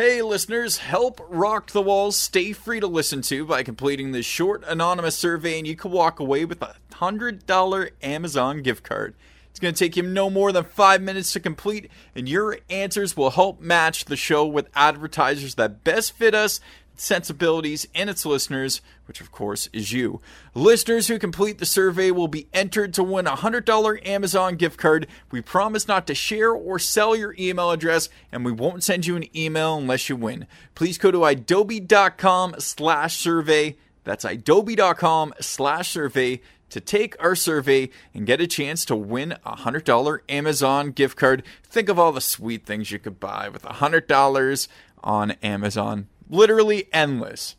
[0.00, 4.64] Hey, listeners, help Rock the Walls stay free to listen to by completing this short
[4.66, 9.14] anonymous survey, and you can walk away with a $100 Amazon gift card.
[9.50, 13.14] It's going to take you no more than five minutes to complete, and your answers
[13.14, 16.60] will help match the show with advertisers that best fit us
[17.00, 20.20] sensibilities and its listeners, which of course is you.
[20.54, 25.06] Listeners who complete the survey will be entered to win a $100 Amazon gift card.
[25.30, 29.16] We promise not to share or sell your email address, and we won't send you
[29.16, 30.46] an email unless you win.
[30.74, 33.76] Please go to idobi.com slash survey.
[34.04, 39.56] That's idobi.com slash survey to take our survey and get a chance to win a
[39.56, 41.42] $100 Amazon gift card.
[41.64, 44.68] Think of all the sweet things you could buy with $100
[45.02, 47.56] on Amazon literally endless.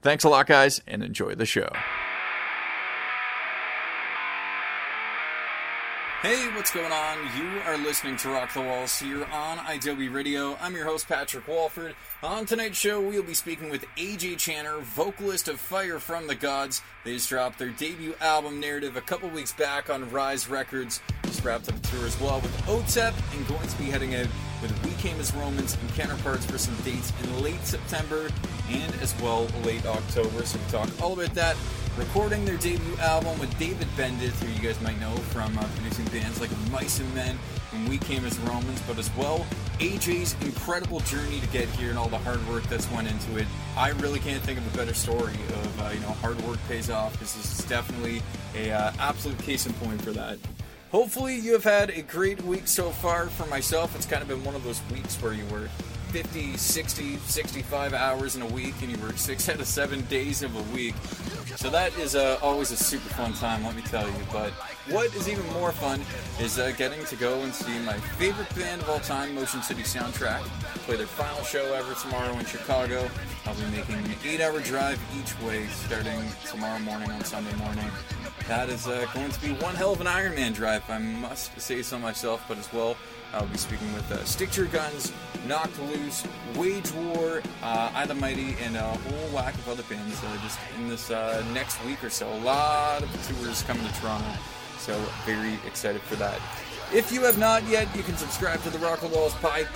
[0.00, 1.68] Thanks a lot, guys, and enjoy the show.
[6.22, 7.18] Hey, what's going on?
[7.36, 10.56] You are listening to Rock the Walls here on idobi Radio.
[10.60, 11.96] I'm your host, Patrick Walford.
[12.22, 16.80] On tonight's show, we'll be speaking with AJ Channer, vocalist of Fire from the Gods.
[17.04, 21.00] They just dropped their debut album, Narrative, a couple weeks back on Rise Records.
[21.24, 24.28] Just wrapped up a tour as well with OTEP and going to be heading out
[24.84, 28.30] We Came as Romans and Counterparts for some dates in late September
[28.70, 30.44] and as well late October.
[30.44, 31.56] So we talk all about that.
[31.98, 36.04] Recording their debut album with David Bendeth, who you guys might know from uh, producing
[36.06, 37.36] bands like Mice and Men
[37.72, 39.44] and We Came as Romans, but as well
[39.78, 43.46] AJ's incredible journey to get here and all the hard work that's went into it.
[43.76, 46.88] I really can't think of a better story of uh, you know hard work pays
[46.88, 47.18] off.
[47.18, 48.22] This is definitely
[48.54, 50.38] a uh, absolute case in point for that.
[50.92, 53.28] Hopefully, you have had a great week so far.
[53.28, 55.68] For myself, it's kind of been one of those weeks where you were
[56.10, 60.42] 50, 60, 65 hours in a week and you work six out of seven days
[60.42, 60.94] of a week.
[61.56, 64.14] So that is uh, always a super fun time, let me tell you.
[64.30, 64.52] But
[64.90, 66.00] what is even more fun
[66.40, 69.82] is uh, getting to go and see my favorite band of all time, Motion City
[69.82, 70.40] Soundtrack,
[70.84, 73.08] play their final show ever tomorrow in Chicago.
[73.46, 77.90] I'll be making an eight hour drive each way starting tomorrow morning on Sunday morning.
[78.48, 81.60] That is uh, going to be one hell of an Iron Man drive, I must
[81.60, 82.96] say so myself, but as well,
[83.32, 85.12] I'll be speaking with uh, Stick to Your Guns,
[85.46, 86.26] Knocked Loose,
[86.56, 90.58] Wage War, uh, I the Mighty, and a whole whack of other bands uh, just
[90.76, 92.30] in this uh, next week or so.
[92.30, 94.26] A lot of tours coming to Toronto,
[94.82, 96.40] so very excited for that.
[96.92, 99.66] If you have not yet, you can subscribe to the Rock the Walls Pie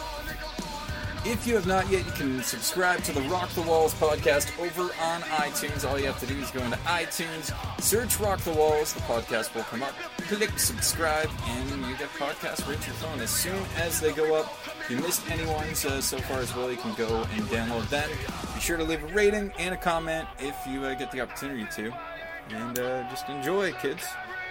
[1.28, 4.82] if you have not yet, you can subscribe to the Rock the Walls podcast over
[4.82, 5.84] on iTunes.
[5.84, 7.52] All you have to do is go into iTunes,
[7.82, 9.92] search Rock the Walls, the podcast will come up,
[10.28, 13.18] click subscribe, and you get podcasts right to your phone.
[13.18, 16.54] As soon as they go up, if you missed any ones uh, so far as
[16.54, 18.08] well, you can go and download them.
[18.54, 21.66] Be sure to leave a rating and a comment if you uh, get the opportunity
[21.74, 21.92] to.
[22.50, 24.04] And uh, just enjoy, kids.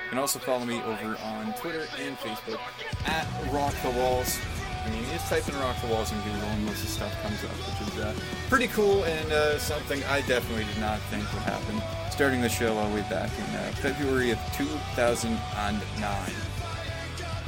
[0.05, 2.59] You can also follow me over on Twitter and Facebook
[3.07, 4.37] at Rock the Walls.
[4.85, 7.43] I mean, just type in Rock the Walls in Google and most of stuff comes
[7.43, 8.13] up, which is uh,
[8.47, 11.81] pretty cool and uh, something I definitely did not think would happen.
[12.11, 16.31] Starting the show all the way back in uh, February of 2009.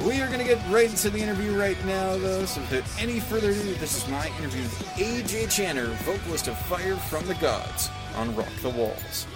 [0.04, 3.20] We are going to get right into the interview right now, though, so without any
[3.20, 7.88] further ado, this is my interview with AJ Channer, vocalist of Fire from the Gods,
[8.16, 9.26] on Rock the Walls.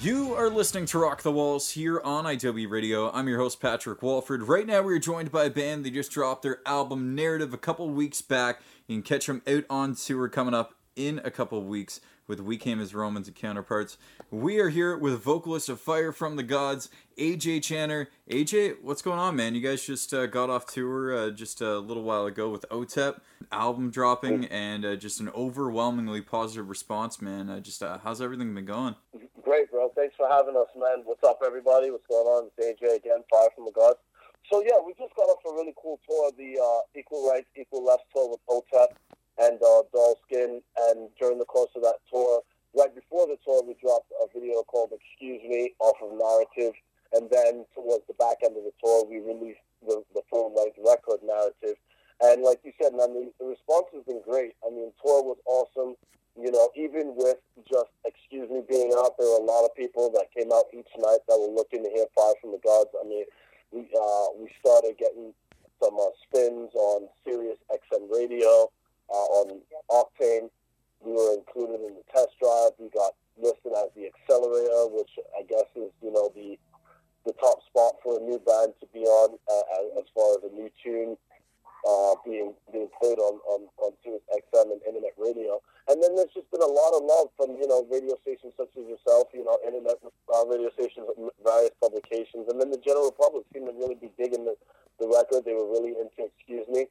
[0.00, 3.12] You are listening to Rock the Walls here on idobi Radio.
[3.12, 4.44] I'm your host, Patrick Walford.
[4.44, 5.84] Right now, we are joined by a band.
[5.84, 8.62] They just dropped their album Narrative a couple weeks back.
[8.86, 12.56] You can catch them out on tour coming up in a couple weeks with We
[12.56, 13.98] Came as Romans and Counterparts.
[14.32, 16.88] We are here with vocalist of Fire from the Gods,
[17.18, 18.06] AJ Channer.
[18.30, 19.54] AJ, what's going on, man?
[19.54, 23.20] You guys just uh, got off tour uh, just a little while ago with OTEP,
[23.52, 27.50] album dropping, and uh, just an overwhelmingly positive response, man.
[27.50, 28.96] Uh, just uh, how's everything been going?
[29.42, 29.92] Great, bro.
[29.94, 31.02] Thanks for having us, man.
[31.04, 31.90] What's up, everybody?
[31.90, 32.48] What's going on?
[32.56, 33.98] It's AJ again, Fire from the Gods.
[34.50, 37.84] So yeah, we just got off a really cool tour, the uh, Equal Rights, Equal
[37.84, 38.96] Left tour with OTEP
[39.40, 40.62] and uh, Dollskin.
[40.88, 42.40] And during the course of that tour,
[42.74, 46.74] right before the tour, we dropped a video called "Excuse Me" off of Narrative.
[47.12, 50.78] And then towards the back end of the tour, we released the, the full length
[50.80, 51.76] record Narrative.
[52.22, 54.54] And like you said, I mean, the response has been great.
[54.64, 55.96] I mean, tour was awesome.
[56.40, 57.36] You know, even with
[57.68, 60.88] just "Excuse Me" being out, there were a lot of people that came out each
[60.96, 63.24] night that were looking to hear "Fire from the Gods." I mean,
[63.70, 65.34] we uh, we started getting
[65.82, 68.70] some uh, spins on Sirius XM radio
[69.10, 69.60] uh, on
[69.90, 70.48] Octane.
[71.04, 72.72] We were included in the test drive.
[72.78, 76.58] We got listed as the accelerator, which I guess is you know the
[77.24, 80.54] the top spot for a new band to be on uh, as far as a
[80.54, 81.16] new tune
[81.82, 85.60] uh, being being played on, on on Sirius XM and internet radio.
[85.90, 88.70] And then there's just been a lot of love from you know radio stations such
[88.78, 91.06] as yourself, you know, internet uh, radio stations,
[91.42, 94.54] various publications, and then the general public seemed to really be digging the,
[95.00, 95.44] the record.
[95.44, 96.86] They were really into Excuse Me.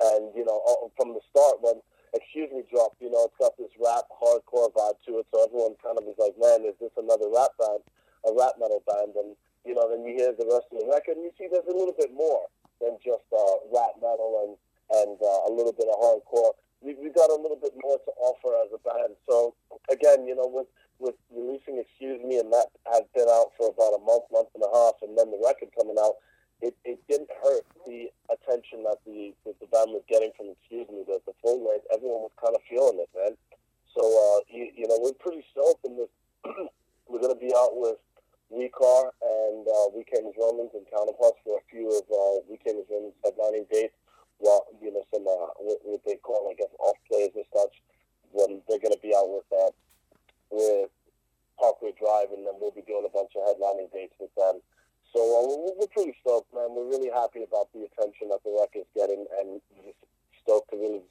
[0.00, 0.60] And you know,
[0.96, 1.80] from the start when
[2.14, 2.96] Excuse Me drop.
[3.00, 6.18] you know, it's got this rap hardcore vibe to it, so everyone kind of is
[6.18, 7.82] like, man, is this another rap band,
[8.26, 9.14] a rap metal band?
[9.14, 11.68] And you know, then you hear the rest of the record, and you see there's
[11.68, 12.48] a little bit more
[12.80, 14.52] than just uh, rap metal and
[14.90, 16.56] and uh, a little bit of hardcore.
[16.80, 19.14] We we got a little bit more to offer as a band.
[19.28, 19.54] So
[19.90, 20.66] again, you know, with
[20.98, 24.64] with releasing Excuse Me, and that had been out for about a month, month and
[24.64, 26.20] a half, and then the record coming out,
[26.62, 30.88] it, it didn't hurt the attention that the that the band was getting from Excuse
[30.88, 31.86] Me, the, the full length.
[31.92, 33.34] Everyone was kind of feeling it, man.
[33.96, 35.96] So uh, you, you know, we're pretty stoked, and
[37.08, 37.96] we're going to be out with
[38.52, 42.58] WeCar and uh, We Came as Romans and Counterparts for a few of uh, We
[42.60, 43.96] Came as Romans headlining dates.
[44.38, 47.80] Well, you know, some uh, what, what they call, I guess, off plays and such.
[48.32, 49.74] When they're to be out with uh,
[50.50, 50.90] with
[51.58, 54.62] Parkway Drive, and then we'll be doing a bunch of headlining dates with them.
[55.12, 56.70] So uh, we're, pretty stoked, man.
[56.70, 59.98] We're really happy about the attention that the record's getting, and just
[60.42, 61.02] stoked to really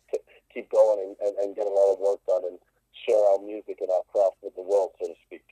[0.54, 2.60] keep going and, and, and get a lot of work done and
[3.06, 5.44] share our music and our craft with the world, so to speak.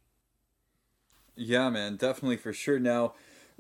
[1.35, 2.79] Yeah, man, definitely for sure.
[2.79, 3.13] Now,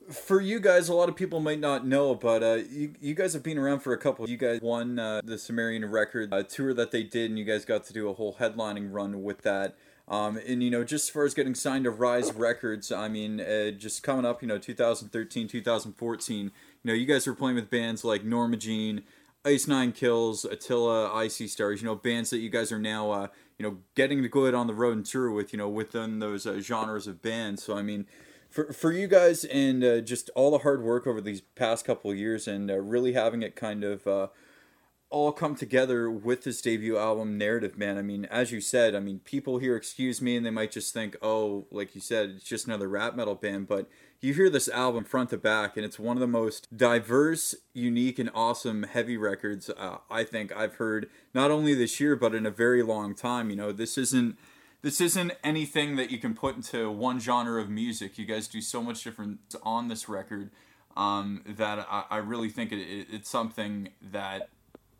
[0.09, 3.33] for you guys, a lot of people might not know, but uh, you, you guys
[3.33, 4.29] have been around for a couple.
[4.29, 7.65] You guys won uh, the Sumerian record uh, tour that they did, and you guys
[7.65, 9.75] got to do a whole headlining run with that.
[10.07, 13.41] Um, and you know, just as far as getting signed to Rise Records, I mean,
[13.41, 16.51] uh, just coming up, you know, 2013, 2014, you
[16.83, 19.03] know, you guys were playing with bands like Norma Jean,
[19.43, 23.27] Ice Nine Kills, Attila, Icy Stars, you know, bands that you guys are now uh,
[23.57, 26.19] you know getting to go out on the road and tour with you know within
[26.19, 27.63] those uh, genres of bands.
[27.63, 28.05] So i mean
[28.49, 32.13] for, for you guys and uh, just all the hard work over these past couple
[32.13, 34.27] years and uh, really having it kind of uh,
[35.09, 37.97] all come together with this debut album narrative man.
[37.97, 40.93] I mean as you said i mean people hear excuse me and they might just
[40.93, 43.87] think oh like you said it's just another rap metal band but
[44.19, 48.19] you hear this album front to back and it's one of the most diverse unique
[48.19, 52.45] and awesome heavy records uh, i think i've heard not only this year but in
[52.45, 53.49] a very long time.
[53.49, 54.37] You know this isn't
[54.81, 58.17] this isn't anything that you can put into one genre of music.
[58.17, 60.51] You guys do so much different on this record
[60.95, 64.49] um, that I, I, really think it, it, it's something that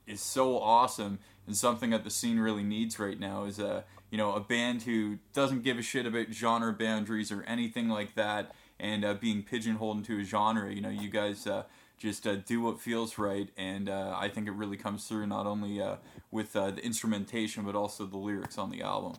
[0.07, 4.17] is so awesome and something that the scene really needs right now is a you
[4.17, 8.51] know a band who doesn't give a shit about genre boundaries or anything like that
[8.79, 10.71] and uh, being pigeonholed into a genre.
[10.71, 11.63] You know, you guys uh,
[11.97, 15.47] just uh, do what feels right, and uh, I think it really comes through not
[15.47, 15.95] only uh,
[16.31, 19.13] with uh, the instrumentation but also the lyrics on the album.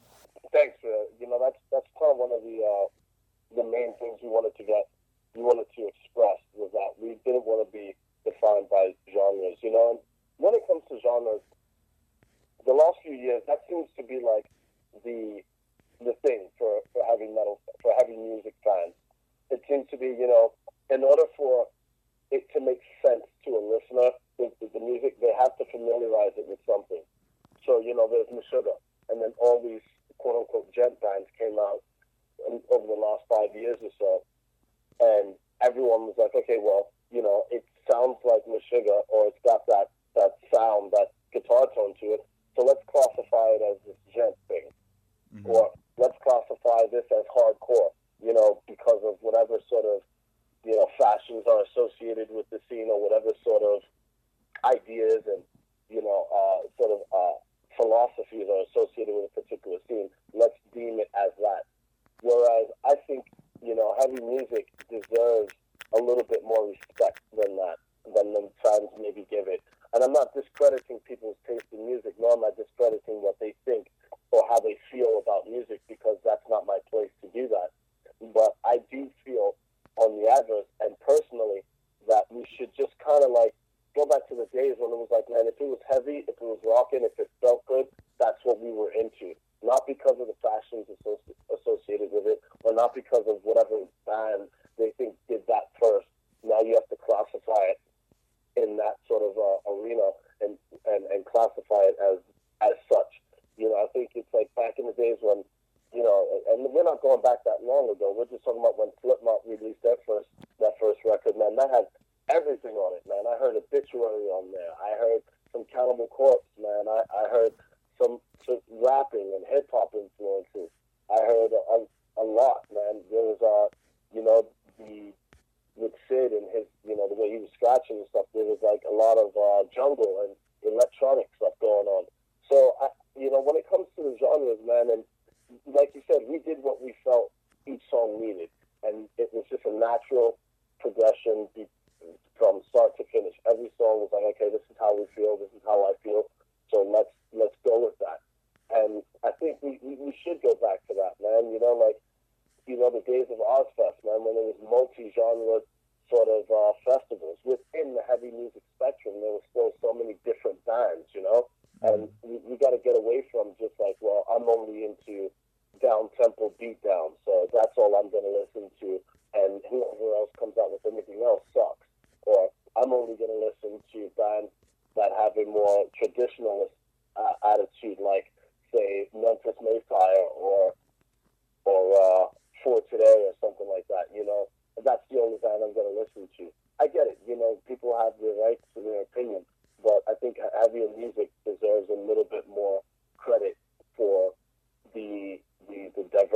[0.52, 0.76] Thanks.
[0.82, 2.88] you know, that's that's kind of one of the
[3.56, 4.88] the main things we wanted to get,
[5.34, 7.94] we wanted to express was that we didn't want to be
[8.24, 9.58] defined by genres.
[9.62, 10.00] You know,
[10.38, 11.42] when it comes to genres,
[12.66, 14.46] the last few years that seems to be like
[15.04, 15.42] the
[16.00, 18.94] the thing for, for heavy metal for having music fans
[19.50, 20.52] it seems to be, you know,
[20.90, 21.66] in order for
[22.30, 26.44] it to make sense to a listener with, the music, they have to familiarize it
[26.46, 27.02] with something.
[27.64, 28.76] So, you know, there's Meshuggah,
[29.08, 29.80] and then all these
[30.18, 31.80] quote unquote djent bands came out
[32.70, 34.22] over the last five years or so,
[35.00, 39.66] and everyone was like, okay, well, you know, it sounds like Meshuggah, or it's got
[39.66, 42.26] that, that sound, that guitar tone to it,
[42.56, 44.66] so let's classify it as this djent thing.
[45.34, 45.46] Mm-hmm.
[45.46, 50.02] Or let's classify this as hardcore you know, because of whatever sort of,
[50.64, 53.82] you know, fashions are associated with the scene or whatever sort of
[54.66, 55.42] ideas and,
[55.88, 57.38] you know, uh, sort of uh,
[57.76, 60.10] philosophies are associated with a particular scene.
[60.34, 61.62] Let's deem it as that.
[62.22, 63.24] Whereas I think,
[63.62, 65.54] you know, heavy music deserves
[65.94, 67.78] a little bit more respect than that,
[68.14, 69.62] than the fans maybe give it.
[69.94, 73.54] And I'm not discrediting people's taste in music, nor am I discrediting what they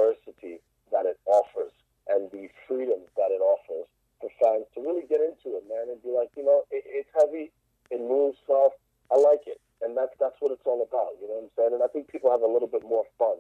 [0.02, 1.72] diversity that it offers
[2.08, 3.86] and the freedom that it offers
[4.20, 7.08] for fans to really get into it, man, and be like, you know, it, it's
[7.14, 7.50] heavy,
[7.90, 8.76] it moves soft,
[9.10, 11.18] I like it, and that's that's what it's all about.
[11.20, 11.74] You know what I'm saying?
[11.74, 13.38] And I think people have a little bit more fun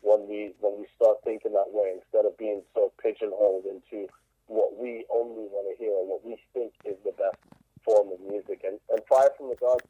[0.00, 4.08] when we when we start thinking that way instead of being so pigeonholed into
[4.48, 7.38] what we only want to hear and what we think is the best
[7.84, 8.64] form of music.
[8.64, 9.86] And and Fire from the Gods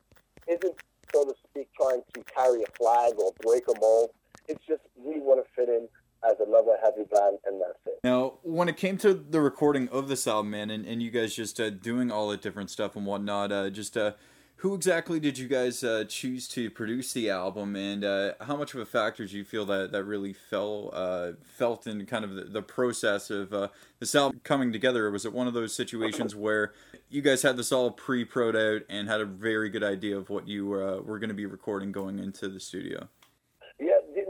[0.46, 0.76] isn't
[1.14, 4.10] so to speak trying to carry a flag or break a mold.
[4.48, 5.88] It's just we want to fit in
[6.24, 7.98] as another heavy band, and that's it.
[8.04, 11.34] Now, when it came to the recording of this album, man, and, and you guys
[11.34, 14.12] just uh, doing all the different stuff and whatnot, uh, just uh,
[14.56, 18.74] who exactly did you guys uh, choose to produce the album, and uh, how much
[18.74, 22.34] of a factor do you feel that that really fell uh, felt in kind of
[22.34, 25.10] the, the process of this album coming together?
[25.10, 26.72] Was it one of those situations where
[27.10, 30.46] you guys had this all pre-proed out and had a very good idea of what
[30.46, 33.08] you were going to be recording going into the studio?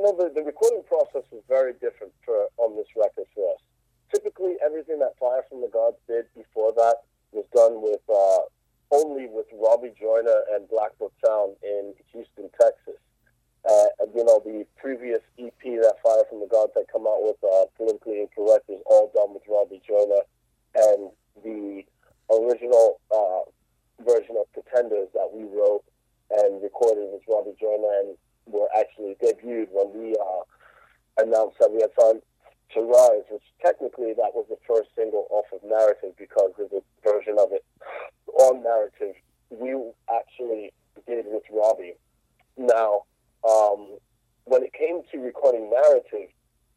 [0.03, 3.63] Know, the, the recording process was very different for on this record for us.
[4.11, 8.43] Typically, everything that Fire from the Gods did before that was done with uh,
[8.91, 12.99] only with Robbie Joyner and Black Book Sound in Houston, Texas.
[13.63, 17.39] Uh, you know, the previous EP that Fire from the Gods had come out with,
[17.47, 20.27] uh, Politically Incorrect, is all done with Robbie Joyner.
[20.75, 21.15] And
[21.47, 21.87] the
[22.27, 23.47] original uh,
[24.03, 25.87] version of Pretenders that we wrote
[26.43, 31.81] and recorded with Robbie Joyner and were actually debuted when we uh, announced that we
[31.81, 32.23] had signed
[32.75, 36.83] to Rise, which technically that was the first single off of Narrative because there's a
[37.09, 37.65] version of it
[38.35, 39.15] on Narrative
[39.51, 39.77] we
[40.13, 40.73] actually
[41.07, 41.95] did with Robbie.
[42.57, 43.03] Now,
[43.49, 43.99] um,
[44.45, 46.29] when it came to recording Narrative,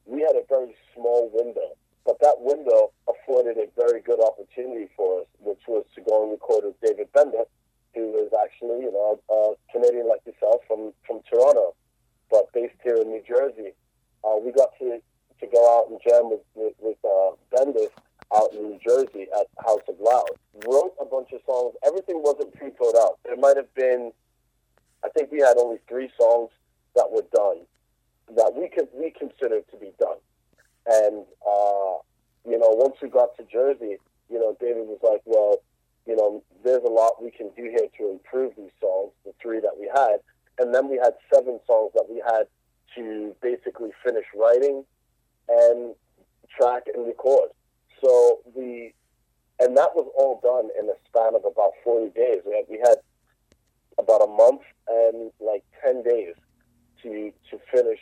[0.06, 5.22] we had a very small window, but that window afforded a very good opportunity for
[5.22, 7.48] us, which was to go and record with David Bendeth,
[7.96, 11.74] who is actually, you know, a Canadian like yourself from, from Toronto,
[12.30, 13.74] but based here in New Jersey.
[14.24, 15.00] Uh, we got to
[15.40, 17.92] to go out and jam with with, with uh, Bendeth
[18.36, 20.30] out in New Jersey at House of Loud.
[20.68, 21.76] Wrote a bunch of songs.
[21.86, 23.20] Everything wasn't pre-code out.
[23.24, 24.12] There might have been,
[25.04, 26.50] I think we had only three songs
[26.96, 27.66] that were done
[28.36, 30.18] that we could we considered to be done.
[30.88, 32.02] And uh,
[32.48, 33.98] you know, once we got to Jersey,
[34.30, 35.62] you know, David was like, "Well,
[36.06, 39.60] you know, there's a lot we can do here to improve these songs." The three
[39.60, 40.18] that we had,
[40.60, 42.48] and then we had seven songs that we had
[42.96, 44.86] to basically finish writing
[45.50, 45.96] and
[46.58, 47.50] track and record.
[48.04, 48.92] So the
[49.60, 52.42] and that was all done in a span of about 40 days.
[52.46, 52.98] We had, we had
[53.98, 56.36] about a month and like 10 days
[57.02, 58.00] to to finish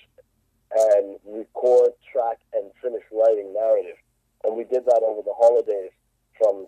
[0.75, 3.97] and record, track, and finish writing narrative.
[4.43, 5.91] And we did that over the holidays
[6.37, 6.65] from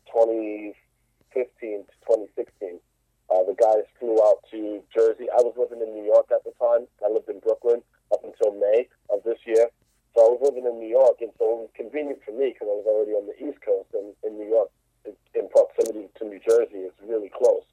[1.36, 2.80] 2015 to 2016.
[3.27, 5.27] Uh, the guys flew out to Jersey.
[5.27, 6.88] I was living in New York at the time.
[7.04, 9.68] I lived in Brooklyn up until May of this year.
[10.15, 12.72] So I was living in New York, and so it was convenient for me because
[12.72, 14.72] I was already on the East Coast, and in New York,
[15.04, 17.68] in proximity to New Jersey, is really close.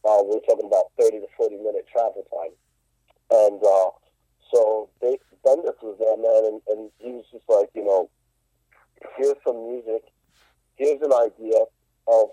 [0.00, 2.54] Uh, we're talking about 30 to 40 minute travel time.
[3.28, 3.90] And uh,
[4.48, 8.08] so they, Bendeth was there, man, and, and he was just like, you know,
[9.18, 10.08] here's some music,
[10.76, 11.66] here's an idea
[12.08, 12.30] of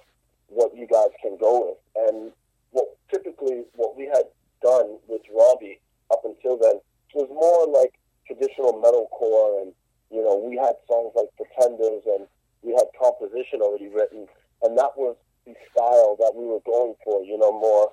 [0.54, 2.08] what you guys can go with.
[2.08, 2.32] And
[2.72, 4.26] what typically what we had
[4.62, 5.80] done with Robbie
[6.12, 6.80] up until then
[7.14, 7.94] was more like
[8.26, 9.74] traditional metalcore, and
[10.12, 12.28] you know we had songs like Pretenders, and
[12.62, 14.28] we had composition already written,
[14.64, 17.24] and that was the style that we were going for.
[17.24, 17.92] You know, more.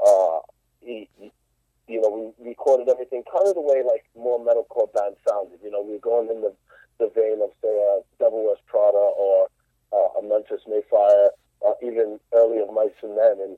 [0.00, 0.40] Uh,
[0.80, 1.30] he, he,
[1.88, 5.58] you know, we recorded everything kind of the way like more metalcore bands sounded.
[5.62, 6.54] You know, we were going in the
[7.00, 9.48] the vein of say a Devil Wears Prada or
[9.92, 11.30] uh, a Memphis May Fire,
[11.66, 13.56] uh, even earlier Mice and Men, and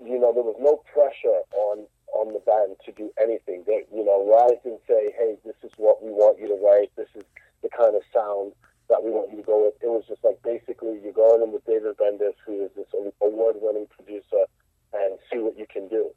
[0.00, 3.64] you know there was no pressure on on the band to do anything.
[3.66, 6.90] They, you know, rise and say, hey, this is what we want you to write.
[6.96, 7.24] This is
[7.62, 8.52] the kind of sound
[8.88, 9.74] that we want you to go with.
[9.82, 12.88] It was just like basically you're going in with David Bendeth, who is this
[13.20, 14.48] award-winning producer,
[14.94, 16.10] and see what you can do.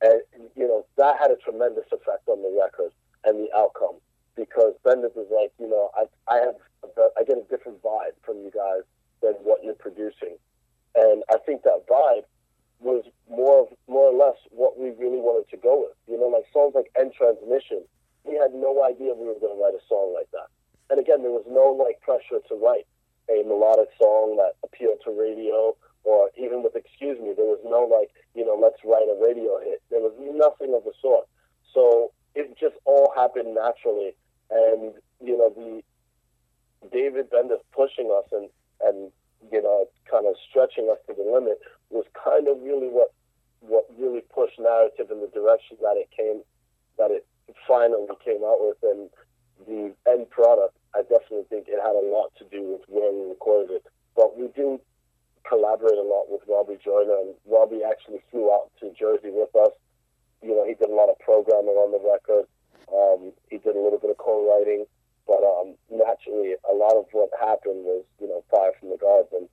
[0.00, 0.22] And
[0.54, 2.92] you know that had a tremendous effect on the record
[3.24, 3.98] and the outcome
[4.36, 6.54] because Bendeth was like, you know, I I have
[6.96, 8.86] a, I get a different vibe from you guys
[9.20, 10.36] than what producing,
[10.94, 12.24] and I think that vibe
[12.80, 15.96] was more of, more or less what we really wanted to go with.
[16.06, 17.82] You know, like songs like End Transmission,
[18.24, 20.48] we had no idea we were going to write a song like that.
[20.90, 22.86] And again, there was no like pressure to write
[23.28, 27.84] a melodic song that appealed to radio, or even with Excuse Me, there was no
[27.84, 29.82] like, you know, let's write a radio hit.
[29.90, 31.26] There was nothing of the sort.
[31.74, 34.14] So it just all happened naturally,
[34.50, 35.82] and you know the
[36.90, 38.48] David Bendeth pushing us and
[38.80, 39.12] and
[39.52, 43.12] you know kind of stretching us to the limit was kind of really what
[43.60, 46.42] what really pushed narrative in the direction that it came
[46.96, 47.26] that it
[47.66, 49.10] finally came out with and
[49.66, 53.28] the end product I definitely think it had a lot to do with where we
[53.30, 54.80] recorded it but we do
[55.48, 59.72] collaborate a lot with Robbie Joyner and Robbie actually flew out to Jersey with us
[60.42, 62.46] you know he did a lot of programming on the record
[62.94, 64.86] um, he did a little bit of co-writing
[65.26, 69.28] but um, naturally a lot of what happened was you know fire from the gods
[69.32, 69.48] and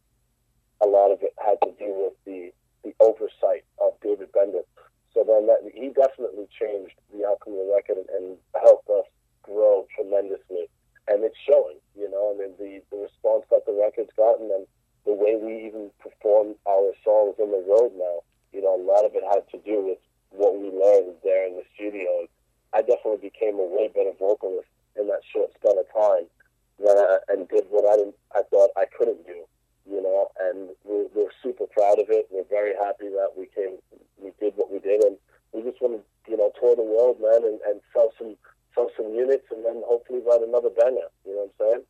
[0.82, 2.51] a lot of it had to do with the
[2.84, 4.70] the oversight of David Bendeth.
[5.13, 9.10] So then that, he definitely changed the outcome of the record and, and helped us
[9.41, 10.70] grow tremendously.
[11.08, 14.67] And it's showing, you know, I mean, the, the response that the record's gotten and
[15.06, 18.22] the way we even perform our songs on the road now,
[18.53, 21.56] you know, a lot of it had to do with what we learned there in
[21.58, 22.29] the studio.
[22.74, 26.29] I definitely became a way better vocalist in that short span of time
[26.77, 29.46] than I, and did what I didn't, I thought I couldn't do
[29.86, 32.27] you know, and we're, we're super proud of it.
[32.32, 33.77] We're very happy that we came,
[34.17, 35.17] we did what we did, and
[35.53, 38.36] we just want to, you know, tour the world, man, and, and sell some
[38.74, 41.08] sell some units, and then hopefully write another banger.
[41.25, 41.84] You know what I'm saying?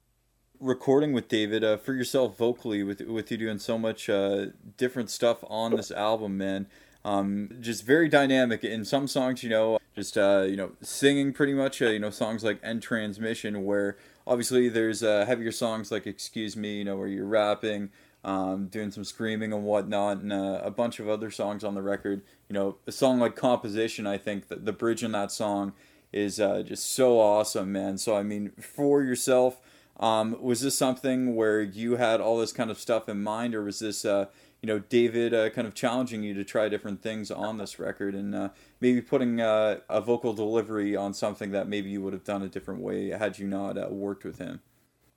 [0.60, 4.48] Recording with David uh, for yourself vocally, with with you doing so much uh,
[4.78, 6.68] different stuff on this album, man.
[7.04, 11.54] Um, just very dynamic in some songs, you know, just uh, you know, singing pretty
[11.54, 16.06] much, uh, you know, songs like "End Transmission," where obviously there's uh, heavier songs like
[16.06, 17.90] "Excuse Me," you know, where you're rapping,
[18.24, 21.82] um, doing some screaming and whatnot, and uh, a bunch of other songs on the
[21.82, 22.22] record.
[22.50, 25.74] You know, a song like "Composition," I think the, the bridge in that song
[26.12, 27.98] is just so awesome, man.
[27.98, 29.62] So I mean, for yourself,
[30.00, 33.64] um, was this something where you had all this kind of stuff in mind, or
[33.64, 34.26] was this uh,
[34.62, 38.16] you know David uh, kind of challenging you to try different things on this record
[38.16, 38.50] and uh,
[38.82, 42.50] maybe putting uh, a vocal delivery on something that maybe you would have done a
[42.50, 44.62] different way had you not uh, worked with him.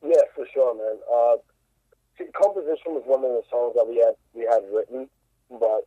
[0.03, 0.99] Yeah, for sure, man.
[1.13, 1.37] Uh,
[2.41, 5.09] composition was one of the songs that we had we had written,
[5.51, 5.87] but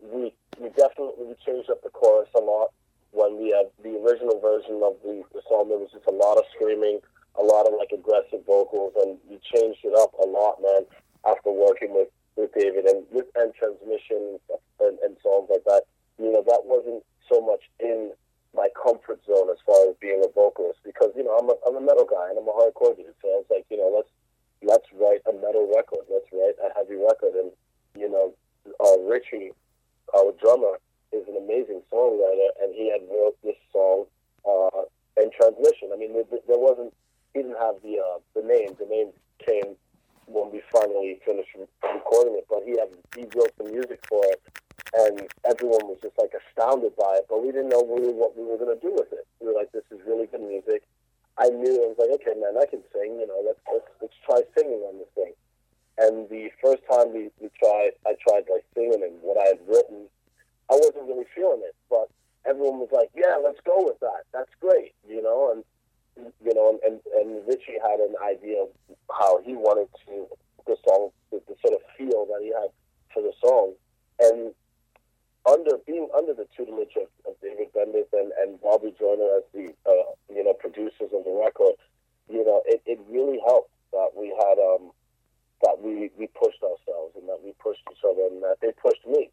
[0.00, 2.72] we we definitely changed up the chorus a lot
[3.12, 5.68] when we had the original version of the, the song.
[5.68, 7.00] There was just a lot of screaming,
[7.38, 10.86] a lot of like aggressive vocals, and we changed it up a lot, man.
[11.26, 14.38] After working with with David and with end transmission
[14.80, 15.82] and, and songs like that.
[16.18, 18.12] You know, that wasn't so much in
[18.56, 21.76] my comfort zone as far as being a vocalist because you know I'm a, I'm
[21.76, 23.14] a metal guy and I'm a hardcore dude.
[23.22, 24.10] So I was like, you know, let's
[24.62, 27.52] let's write a metal record, let's write a heavy record, and
[27.96, 28.34] you know,
[28.80, 29.52] uh, Richie,
[30.16, 30.78] our drummer,
[31.12, 34.06] is an amazing songwriter, and he had wrote this song
[34.44, 34.84] uh,
[35.20, 35.90] End Transmission.
[35.92, 36.92] I mean, there, there wasn't
[37.34, 38.76] he didn't have the uh, the name.
[38.78, 39.76] The name came
[40.26, 41.50] when we finally finished
[41.82, 42.46] recording it.
[42.48, 44.40] But he had he wrote the music for it,
[44.94, 47.26] and everyone was just like astounded by it.
[47.28, 49.26] But we didn't know really what we were to do with it.
[49.40, 50.82] We were like, "This is really good music."
[51.38, 53.18] I knew I was like, "Okay, man, I can sing.
[53.18, 55.34] You know, let's let's let's try singing on this thing."
[55.98, 59.60] And the first time we, we tried, I tried like singing and what I had
[59.68, 60.08] written,
[60.70, 61.76] I wasn't really feeling it.
[61.90, 62.08] But
[62.46, 64.24] everyone was like, "Yeah, let's go with that.
[64.32, 65.52] That's great," you know.
[65.52, 65.64] And
[66.16, 68.68] you know, and, and Richie had an idea of
[69.10, 70.26] how he wanted to
[70.66, 72.70] the song, the, the sort of feel that he had
[73.12, 73.74] for the song,
[74.20, 74.54] and
[75.48, 79.72] under being under the tutelage of, of David Bendeth and, and Bobby Joyner as the
[79.88, 81.74] uh, you know producers of the record,
[82.28, 84.92] you know, it, it really helped that we had um
[85.62, 89.06] that we, we pushed ourselves and that we pushed each other and that they pushed
[89.06, 89.28] me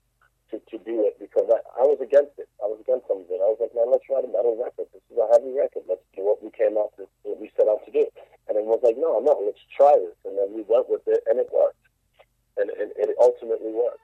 [0.51, 2.47] to, to do it because I, I was against it.
[2.63, 3.39] I was against some of it.
[3.43, 4.87] I was like, man, let's write a metal record.
[4.93, 5.83] This is a heavy record.
[5.87, 8.07] Let's do what we came out to, what we set out to do.
[8.47, 10.15] And then was like, no, no, let's try this.
[10.23, 11.83] And then we went with it, and it worked.
[12.55, 14.01] And, and, and it ultimately worked.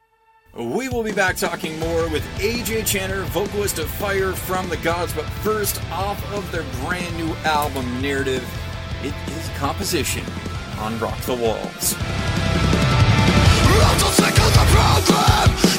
[0.54, 5.14] We will be back talking more with AJ Channer, vocalist of Fire from the Gods.
[5.14, 8.46] But first, off of their brand new album, Narrative,
[9.02, 10.24] it is Composition
[10.78, 11.96] on Rock the Walls.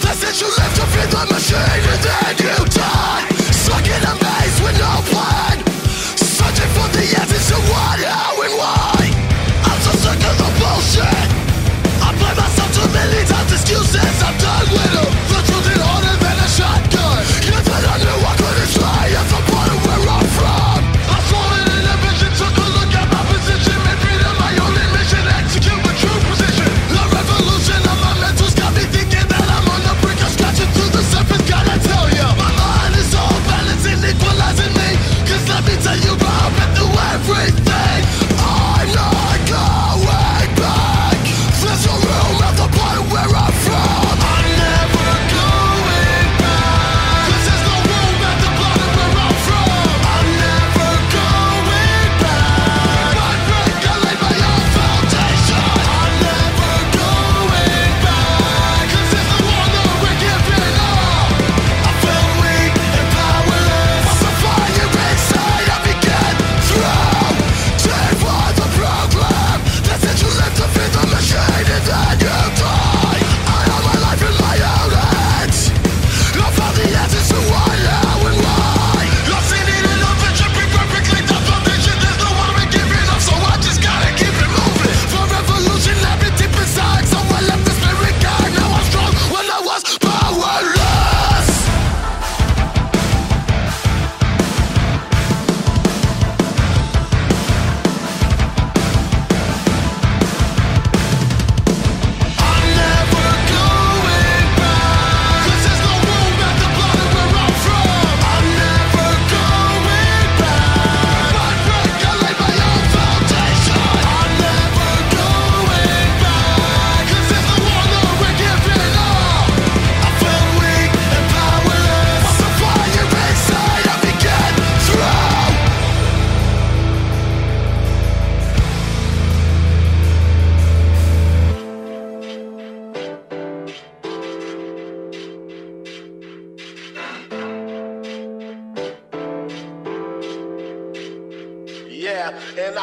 [0.04, 4.14] Program That you live to feed the machine And then you die Stuck in a
[4.20, 5.56] maze with no plan.
[6.20, 9.08] Searching for the answers to how, and why.
[9.64, 11.28] I'm so sick of the bullshit.
[12.04, 14.13] I blame myself too many times Excuses,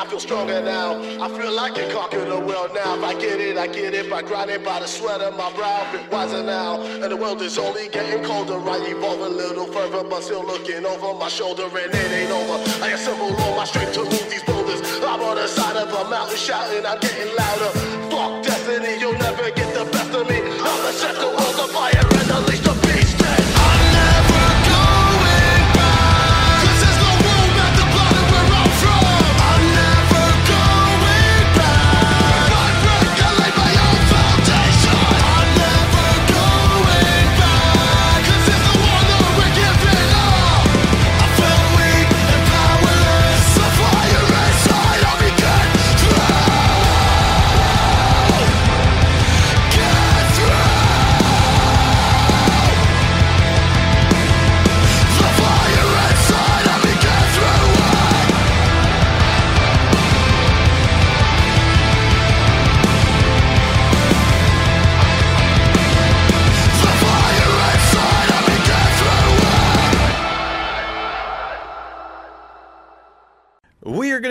[0.02, 1.00] I feel stronger now.
[1.22, 2.96] I feel like I can conquer the world now.
[2.96, 5.92] If I get it, I get it by grinding by the sweat of my brow.
[5.92, 8.58] Been wiser now, and the world is only getting colder.
[8.68, 12.58] I evolve a little further, but still looking over my shoulder, and it ain't over.
[12.84, 14.82] I assemble all my strength to move these boulders.
[15.06, 17.70] I'm on the side of a mountain shouting, I'm getting louder.
[18.10, 20.42] Fuck destiny, you'll never get the best of me.
[20.42, 21.41] I'ma set the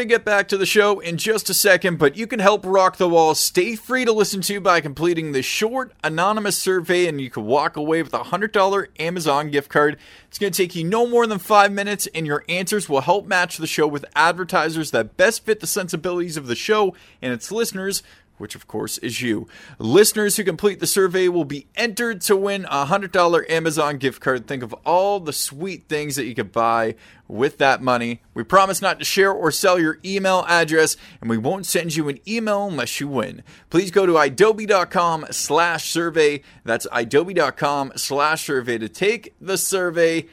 [0.01, 2.65] going to get back to the show in just a second, but you can help
[2.65, 7.21] Rock the Wall stay free to listen to by completing the short anonymous survey, and
[7.21, 9.99] you can walk away with a $100 Amazon gift card.
[10.29, 13.27] It's going to take you no more than five minutes, and your answers will help
[13.27, 17.53] match the show with advertisers that best fit the sensibilities of the show and its
[17.53, 18.03] listeners
[18.41, 19.47] which of course is you.
[19.79, 24.47] Listeners who complete the survey will be entered to win a $100 Amazon gift card.
[24.47, 26.95] Think of all the sweet things that you could buy
[27.29, 28.23] with that money.
[28.35, 32.09] We promise not to share or sell your email address, and we won't send you
[32.09, 33.43] an email unless you win.
[33.69, 36.43] Please go to idobi.com slash survey.
[36.65, 40.27] That's idobi.com slash survey to take the survey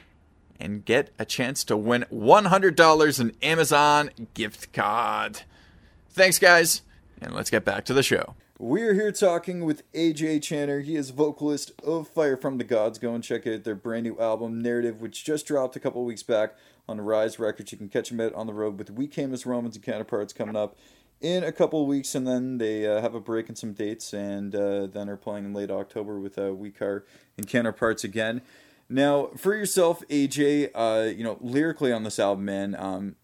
[0.60, 5.42] and get a chance to win $100 in Amazon gift card.
[6.10, 6.82] Thanks, guys,
[7.20, 8.34] and let's get back to the show.
[8.58, 10.82] We're here talking with AJ Channer.
[10.82, 12.98] He is vocalist of Fire from the Gods.
[12.98, 16.22] Go and check out their brand new album, Narrative, which just dropped a couple weeks
[16.22, 16.54] back
[16.88, 17.70] on Rise Records.
[17.70, 20.32] You can catch them out on the road with We Came as Romans and Counterparts
[20.32, 20.76] coming up
[21.20, 24.54] in a couple weeks, and then they uh, have a break and some dates, and
[24.54, 27.04] uh, then are playing in late October with uh, We Car
[27.36, 28.42] and Counterparts again.
[28.88, 33.16] Now, for yourself, AJ, uh, you know, lyrically on this album, man, um,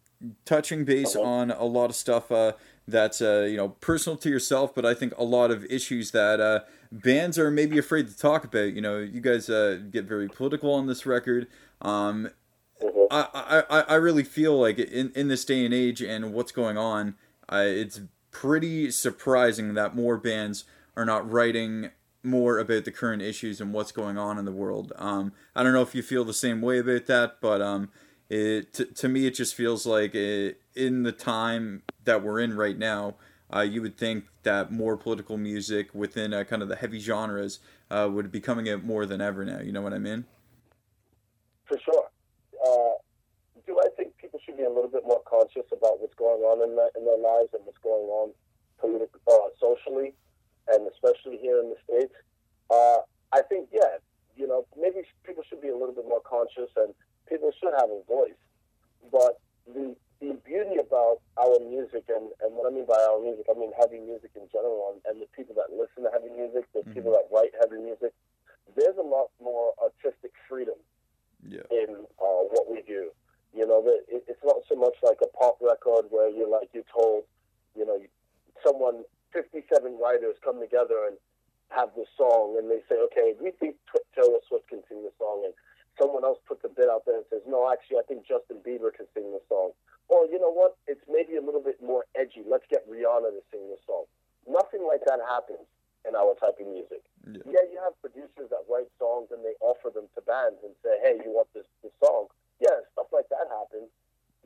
[0.44, 2.52] touching base on a lot of stuff uh,
[2.86, 6.40] that's uh, you know personal to yourself, but I think a lot of issues that
[6.40, 6.60] uh,
[6.92, 8.72] bands are maybe afraid to talk about.
[8.72, 11.46] You know, you guys uh, get very political on this record.
[11.80, 12.30] Um,
[13.10, 16.76] I, I, I really feel like in, in this day and age and what's going
[16.76, 17.14] on,
[17.48, 20.64] uh, it's pretty surprising that more bands
[20.96, 21.90] are not writing
[22.22, 24.92] more about the current issues and what's going on in the world.
[24.96, 27.90] Um, I don't know if you feel the same way about that, but um,
[28.28, 32.56] it to, to me it just feels like it, in the time that we're in
[32.56, 33.14] right now,
[33.54, 37.60] uh, you would think that more political music within uh, kind of the heavy genres
[37.90, 39.60] uh, would be coming out more than ever now.
[39.60, 40.24] You know what I mean?
[41.66, 42.08] For sure.
[42.64, 42.98] Uh,
[43.66, 46.68] do I think people should be a little bit more conscious about what's going on
[46.68, 48.32] in, the, in their lives and what's going on
[48.82, 50.12] politi- uh, socially,
[50.68, 52.14] and especially here in the States?
[52.70, 52.98] Uh,
[53.32, 53.98] I think, yeah,
[54.36, 56.94] you know, maybe people should be a little bit more conscious and
[57.28, 58.40] people should have a voice.
[59.12, 63.46] But the, the beauty about our music, and, and what I mean by our music,
[63.50, 66.64] I mean heavy music in general, and, and the people that listen to heavy music,
[66.72, 68.12] the people that write heavy music,
[68.76, 70.78] there's a lot more artistic freedom
[71.44, 71.66] Yeah.
[71.70, 73.10] in uh, what we do.
[73.54, 76.70] You know, that it, it's not so much like a pop record where you're like
[76.74, 77.24] you're told,
[77.76, 78.00] you know,
[78.66, 79.62] someone 57
[80.02, 81.16] writers come together and
[81.70, 83.76] have this song, and they say, okay, we think
[84.14, 85.54] Taylor Swift can sing the song, and
[85.98, 88.90] someone else puts a bit out there and says, no, actually, I think Justin Bieber
[88.94, 89.70] can sing the song.
[90.14, 90.78] Or you know what?
[90.86, 92.46] It's maybe a little bit more edgy.
[92.46, 94.06] Let's get Rihanna to sing the song.
[94.46, 95.66] Nothing like that happens
[96.06, 97.02] in our type of music.
[97.26, 97.42] Yeah.
[97.58, 100.94] Yeah, you have producers that write songs and they offer them to bands and say,
[101.02, 102.30] "Hey, you want this this song?"
[102.62, 103.90] Yeah, stuff like that happens,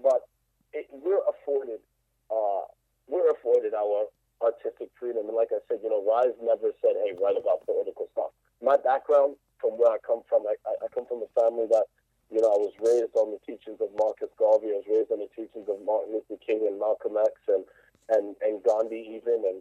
[0.00, 0.24] but
[0.72, 1.84] it, we're afforded
[2.32, 2.64] uh,
[3.04, 4.08] we're afforded our
[4.40, 5.28] artistic freedom.
[5.28, 8.32] And like I said, you know, Rise never said, "Hey, write about political stuff."
[8.64, 11.92] My background, from where I come from, I, I I come from a family that,
[12.30, 14.68] you know, I was raised on the teachings of Marcus Garvey.
[14.76, 17.64] I was raised on the teachings of Martin Luther King and Malcolm X and
[18.08, 19.60] and and Gandhi even and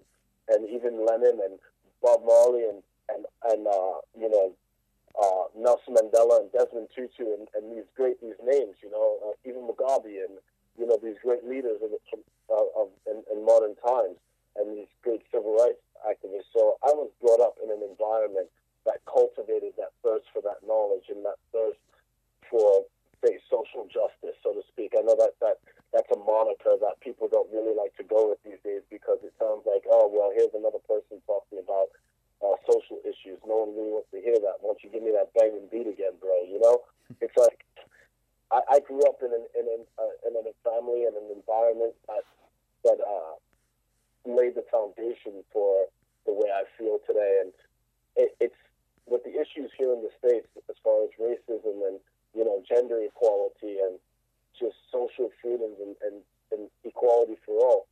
[0.52, 1.60] and even Lenin and
[2.04, 4.52] Bob Marley and and and uh, you know
[5.16, 9.36] uh, Nelson Mandela and Desmond Tutu and, and these great these names, you know, uh,
[9.48, 10.38] even Mugabe and
[10.78, 11.92] you know these great leaders of,
[12.52, 14.20] of, of in, in modern times
[14.60, 16.52] and these great civil rights activists.
[16.54, 18.50] So I was brought up in an environment
[18.86, 21.80] that cultivated that thirst for that knowledge and that thirst
[22.50, 22.86] for
[23.24, 24.94] say social justice, so to speak.
[24.98, 25.58] I know that that
[25.94, 29.34] that's a moniker that people don't really like to go with these days because it
[29.40, 31.90] sounds like, oh, well, here's another person talking about
[32.44, 33.40] uh, social issues.
[33.48, 34.62] No one really wants to hear that.
[34.62, 36.36] Why don't you give me that banging beat again, bro?
[36.46, 36.86] You know,
[37.24, 37.66] it's like
[38.52, 41.96] I, I grew up in an in, an, uh, in a family and an environment
[42.08, 42.26] that
[42.86, 43.36] that uh,
[44.28, 45.88] laid the foundation for
[46.26, 47.52] the way I feel today, and
[48.16, 48.62] it, it's
[49.08, 52.00] with the issues here in the states as far as racism and
[52.38, 53.98] you know gender equality and
[54.54, 56.22] just social freedoms and, and,
[56.52, 57.88] and equality for all.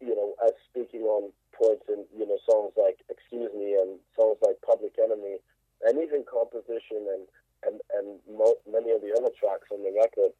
[0.00, 4.38] You know, as speaking on points in you know songs like "Excuse Me" and songs
[4.40, 5.42] like "Public Enemy,"
[5.84, 7.26] and even "Composition" and
[7.66, 10.32] and and mo- many of the other tracks on the record.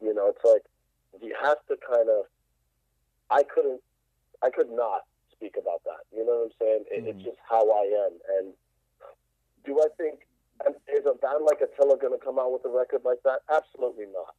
[0.00, 0.62] You know, it's like
[1.20, 2.28] you have to kind of.
[3.30, 3.80] I couldn't.
[4.42, 6.06] I could not speak about that.
[6.14, 6.84] You know what I'm saying?
[6.90, 7.26] It, It's mm-hmm.
[7.26, 8.12] just how I am.
[8.38, 8.54] And
[9.66, 10.27] do I think
[10.66, 13.40] is a band like Attila going to come out with a record like that?
[13.50, 14.34] Absolutely not.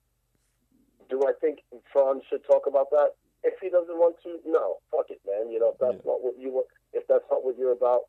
[1.09, 3.15] Do I think Fronz should talk about that?
[3.43, 5.49] If he doesn't want to, no, fuck it, man.
[5.51, 6.11] You know, if that's Yeah.
[6.11, 8.07] not what you want, if that's not what you're about,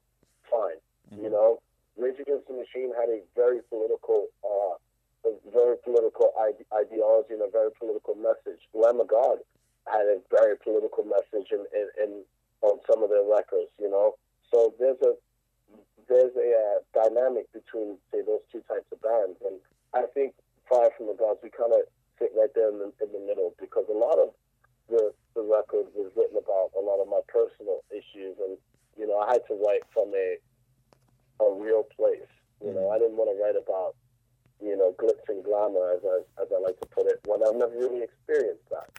[0.50, 0.80] fine.
[1.10, 1.60] You know,
[1.96, 4.74] Rage Against the Machine had a very political, uh,
[5.28, 8.60] a very political ide- ideology and a very political message.
[8.74, 9.38] Lamb of God
[9.86, 12.24] had a very political message in, in, in
[12.62, 13.70] on some of their records.
[13.78, 14.14] You know,
[14.50, 15.14] so there's a
[16.10, 19.62] there's a uh, dynamic between say those two types of bands, and
[19.94, 20.34] I think
[20.68, 21.86] Fire from the Gods we kind of
[22.18, 24.34] sit right there in the, in the middle because a lot of
[24.90, 28.58] the the record was written about a lot of my personal issues, and
[28.98, 30.36] you know I had to write from a
[31.40, 32.28] a real place.
[32.60, 33.94] You know, I didn't want to write about
[34.60, 37.56] you know glitz and glamour as I as I like to put it when I've
[37.56, 38.90] never really experienced that.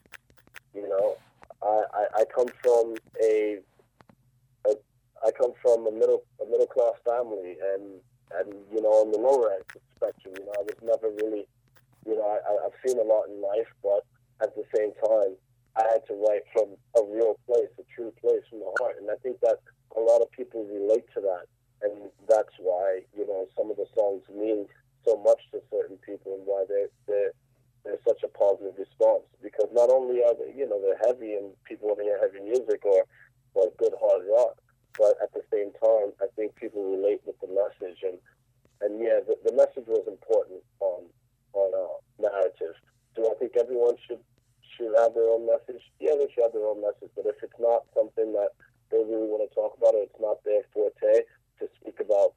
[0.74, 1.18] You know,
[1.62, 3.60] I I, I come from a a
[5.26, 8.02] I come from a middle a middle class family, and
[8.34, 11.14] and you know on the lower end of the spectrum, you know I was never
[11.14, 11.46] really,
[12.06, 14.06] you know I, I've seen a lot in life, but
[14.42, 15.38] at the same time,
[15.78, 19.10] I had to write from a real place, a true place from the heart, and
[19.10, 19.62] I think that
[19.96, 21.46] a lot of people relate to that,
[21.86, 24.66] and that's why you know some of the songs mean
[25.06, 27.30] so much to certain people, and why they they
[27.86, 29.26] there's such a positive response.
[29.42, 32.42] Because not only are they you know they're heavy and people want to hear heavy
[32.42, 33.06] music or
[33.54, 34.58] or good hard rock,
[34.98, 38.18] but at the same time, I think people relate with the message, and
[38.82, 41.06] and yeah, the, the message was important on
[41.54, 42.76] on uh, narrative.
[43.16, 44.24] Do I think everyone should
[44.76, 45.84] should have their own message?
[46.00, 48.56] Yeah, they should have their own message, but if it's not something that
[48.90, 51.24] they really want to talk about, or it's not their forte
[51.60, 52.34] to speak about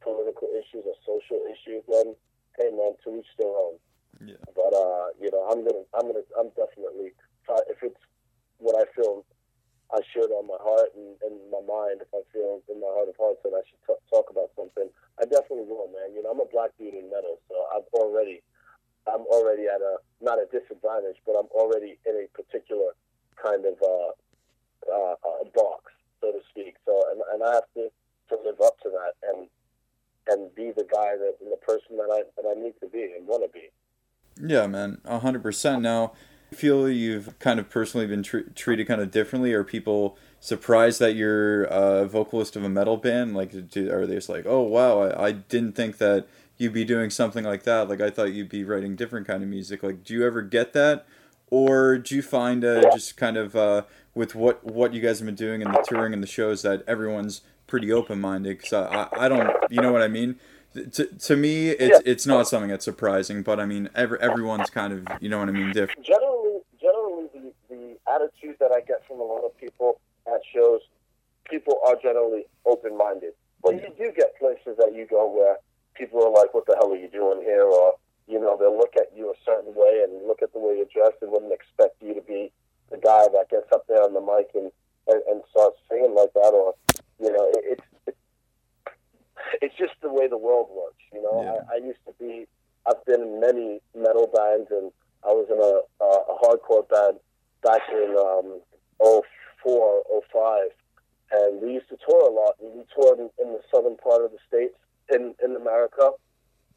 [0.00, 2.14] political issues or social issues, then
[2.58, 3.76] hey man, to each their own.
[4.24, 4.40] Yeah.
[4.54, 7.12] But uh, you know, I'm gonna, I'm gonna, I'm definitely
[7.44, 8.00] try if it's
[8.58, 9.24] what I feel
[9.92, 12.02] I should on my heart and, and my mind.
[12.02, 14.90] If I feel in my heart of hearts that I should t- talk about something,
[15.20, 16.14] I definitely will, man.
[16.14, 18.42] You know, I'm a black dude in metal, so I'm already,
[19.06, 22.98] I'm already at a not a disadvantage, but I'm already in a particular
[23.38, 24.10] kind of uh,
[24.90, 26.74] uh, box, so to speak.
[26.84, 27.88] So, and, and I have to,
[28.30, 29.46] to live up to that and
[30.28, 33.26] and be the guy that the person that I that I need to be and
[33.26, 33.70] want to be.
[34.42, 35.82] Yeah, man, hundred percent.
[35.82, 36.12] Now,
[36.52, 39.52] feel you've kind of personally been tr- treated kind of differently.
[39.52, 43.34] Are people surprised that you're a vocalist of a metal band?
[43.34, 46.84] Like, do, are they just like, oh wow, I, I didn't think that you'd be
[46.84, 47.88] doing something like that.
[47.88, 49.82] Like, I thought you'd be writing different kind of music.
[49.82, 51.06] Like, do you ever get that,
[51.50, 53.82] or do you find uh, just kind of uh,
[54.14, 56.82] with what what you guys have been doing and the touring and the shows that
[56.86, 58.58] everyone's pretty open minded?
[58.58, 60.38] Because I, I I don't, you know what I mean.
[60.92, 62.12] To, to me, it's Yeah.
[62.12, 65.48] it's not something that's surprising, but I mean, every, everyone's kind of, you know what
[65.48, 66.04] I mean, different.
[66.04, 70.80] generally, generally the, the attitude that I get from a lot of people at shows,
[71.50, 73.32] people are generally open minded.
[73.62, 75.56] But you do get places that you go where
[75.94, 77.94] people are like, "What the hell are you doing here?" Or
[78.28, 80.92] you know, they'll look at you a certain way and look at the way you're
[80.92, 82.52] dressed and wouldn't expect you to be
[82.90, 84.70] the guy that gets up there on the mic and
[85.08, 86.52] and, and starts singing like that.
[86.52, 86.74] Or
[87.18, 87.82] you know, it, it's
[89.62, 91.02] it's just the way the world works.
[91.12, 91.60] You know, Yeah.
[91.70, 92.46] I, I used to be.
[92.88, 94.92] I've been in many metal bands and
[95.26, 97.18] I was in a, a, a hardcore band
[97.62, 98.60] back in um,
[99.62, 100.70] 04, 05,
[101.32, 102.54] and we used to tour a lot.
[102.62, 104.78] And we toured in, in the southern part of the states
[105.10, 106.10] in, in America,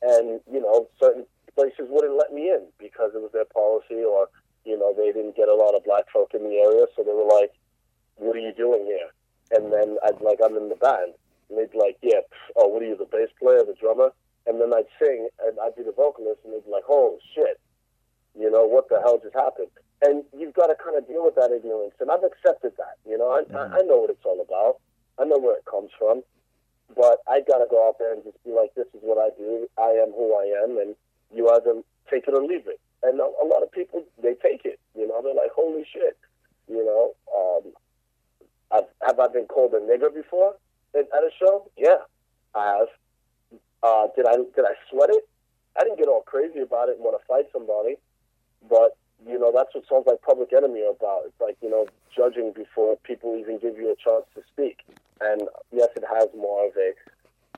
[0.01, 4.29] and you know, certain places wouldn't let me in because it was their policy, or
[4.65, 7.13] you know, they didn't get a lot of black folk in the area, so they
[7.13, 7.51] were like,
[8.15, 9.09] "What are you doing here?"
[9.51, 11.13] And then I'd like, "I'm in the band,"
[11.49, 12.21] and they'd be like, "Yeah,
[12.55, 14.13] oh, what are you, the bass player, the drummer?"
[14.45, 17.59] And then I'd sing, and I'd be the vocalist, and they'd be like, "Oh shit,
[18.37, 21.35] you know what the hell just happened?" And you've got to kind of deal with
[21.35, 22.95] that ignorance, and I've accepted that.
[23.05, 23.55] You know, I, mm-hmm.
[23.55, 23.87] I, I mm-hmm.
[23.87, 24.79] know what it's all about.
[25.19, 26.23] I know where it comes from,
[26.95, 29.35] but I got to go out there and just be like, "This is what I
[29.37, 29.67] do.
[29.77, 30.95] I am who I am," and
[31.33, 32.79] you either take it or leave it.
[33.03, 34.79] And a, a lot of people they take it.
[34.95, 36.17] You know, they're like, "Holy shit,"
[36.67, 37.13] you know.
[37.35, 37.73] Um,
[38.71, 40.55] I've, have I been called a nigger before?
[40.95, 41.69] At a show?
[41.77, 41.97] Yeah,
[42.55, 42.87] I have.
[43.81, 45.27] Uh, did I did I sweat it?
[45.77, 47.95] I didn't get all crazy about it and want to fight somebody,
[48.67, 51.23] but you know that's what songs like Public Enemy are about.
[51.25, 54.83] It's like you know judging before people even give you a chance to speak.
[55.21, 56.93] And yes, it has more of a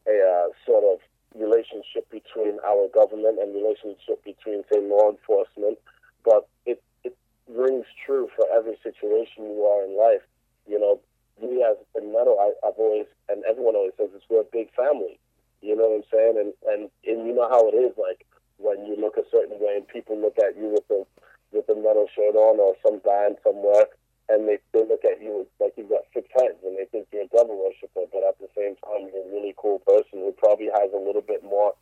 [0.08, 1.00] a uh, sort of
[1.40, 5.78] relationship between our government and relationship between say law enforcement,
[6.26, 7.16] but it it
[7.48, 10.26] rings true for every situation you are in life.
[10.68, 11.00] You know,
[11.42, 14.74] we as in metal, I, I've always and everyone always says this: we're a big
[14.74, 15.20] family.
[15.62, 16.36] You know what I'm saying?
[16.38, 17.94] And and and you know how it is.
[17.98, 18.26] Like
[18.58, 21.04] when you look a certain way and people look at you with a
[21.52, 23.86] with a metal shirt on or some band somewhere,
[24.30, 27.28] and they, they look at you like you've got six heads and they think you're
[27.28, 30.70] a devil worshiper, but at the same time you're a really cool person who probably
[30.72, 31.74] has a little bit more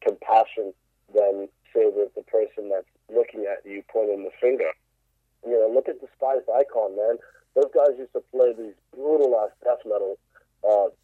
[0.00, 0.72] compassion
[1.14, 4.70] than say with the person that's looking at you pointing the finger.
[5.46, 7.18] You know, look at the Despised Icon, man.
[7.58, 10.14] Those guys used to play these brutal ass death metal
[10.62, 10.94] uh,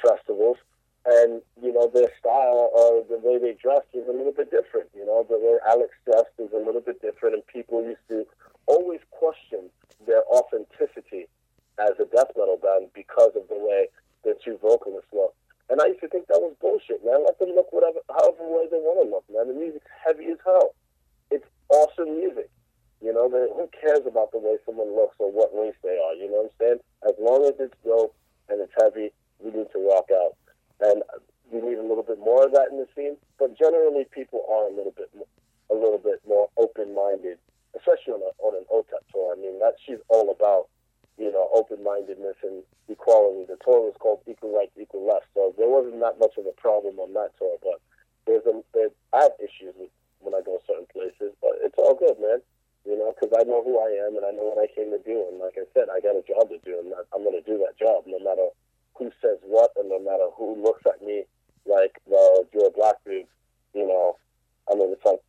[0.00, 0.56] festivals
[1.04, 4.88] and you know their style or the way they dressed was a little bit different.
[4.96, 8.24] You know, the way Alex dressed was a little bit different, and people used to
[8.66, 9.68] always question
[10.06, 11.28] their authenticity
[11.76, 13.88] as a death metal band because of the way
[14.24, 15.34] their two vocalists look.
[15.68, 17.20] And I used to think that was bullshit, man.
[17.24, 19.52] Let them look whatever, however way they want to look, man.
[19.52, 20.72] The music's heavy as hell.
[21.30, 22.48] It's awesome music.
[23.00, 26.14] You know, who cares about the way someone looks or what race they are?
[26.14, 26.80] You know what I'm saying?
[27.08, 28.14] As long as it's dope
[28.48, 29.10] and it's heavy,
[29.40, 30.36] we need to rock out
[30.80, 31.02] and
[31.50, 33.16] we need a little bit more of that in the scene.
[33.38, 35.26] But generally, people are a little bit, more,
[35.70, 37.38] a little bit more open-minded,
[37.74, 39.32] especially on, a, on an OTEP tour.
[39.32, 40.68] I mean, that she's all about,
[41.18, 43.48] you know, open-mindedness and equality.
[43.48, 46.54] The tour was called Equal Rights, Equal Left, so there wasn't that much of a
[46.60, 47.56] problem on that tour.
[47.64, 47.80] But
[48.26, 48.60] there's a,
[49.16, 52.44] I have issues with when I go certain places, but it's all good, man.
[52.86, 55.02] You know, because I know who I am and I know what I came to
[55.04, 55.28] do.
[55.28, 57.60] And like I said, I got a job to do, and I'm going to do
[57.60, 58.48] that job no matter
[58.96, 61.24] who says what, and no matter who looks at me
[61.66, 63.26] like, well, you're a black dude,
[63.74, 64.16] you know.
[64.70, 65.20] I mean, it's like,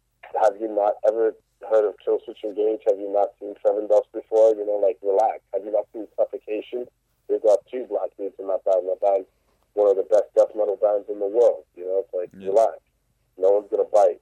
[0.42, 1.36] have you not ever
[1.70, 2.82] heard of Killswitch Engage?
[2.88, 4.56] Have you not seen Sevendust before?
[4.56, 5.42] You know, like, relax.
[5.54, 6.88] Have you not seen Suffocation?
[7.28, 8.88] They've got two black dudes in that band.
[8.88, 9.28] That band's
[9.74, 11.64] one of the best death metal bands in the world.
[11.76, 12.50] You know, it's like, yeah.
[12.50, 12.80] relax.
[13.38, 14.22] No one's going to bite,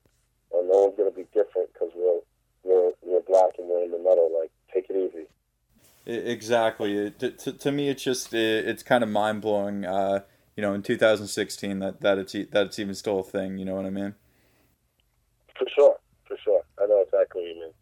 [0.51, 2.21] or no one's going to be different because we're,
[2.63, 4.29] we're, we're black and we're in the metal.
[4.39, 5.27] Like, take it easy.
[6.05, 7.11] Exactly.
[7.11, 9.85] To, to, to me, it's just it, it's kind of mind blowing.
[9.85, 10.21] Uh,
[10.55, 13.57] you know, in 2016, that that it's that it's even still a thing.
[13.57, 14.15] You know what I mean?
[15.57, 15.95] For sure,
[16.27, 16.61] for sure.
[16.81, 17.73] I know exactly what you mean.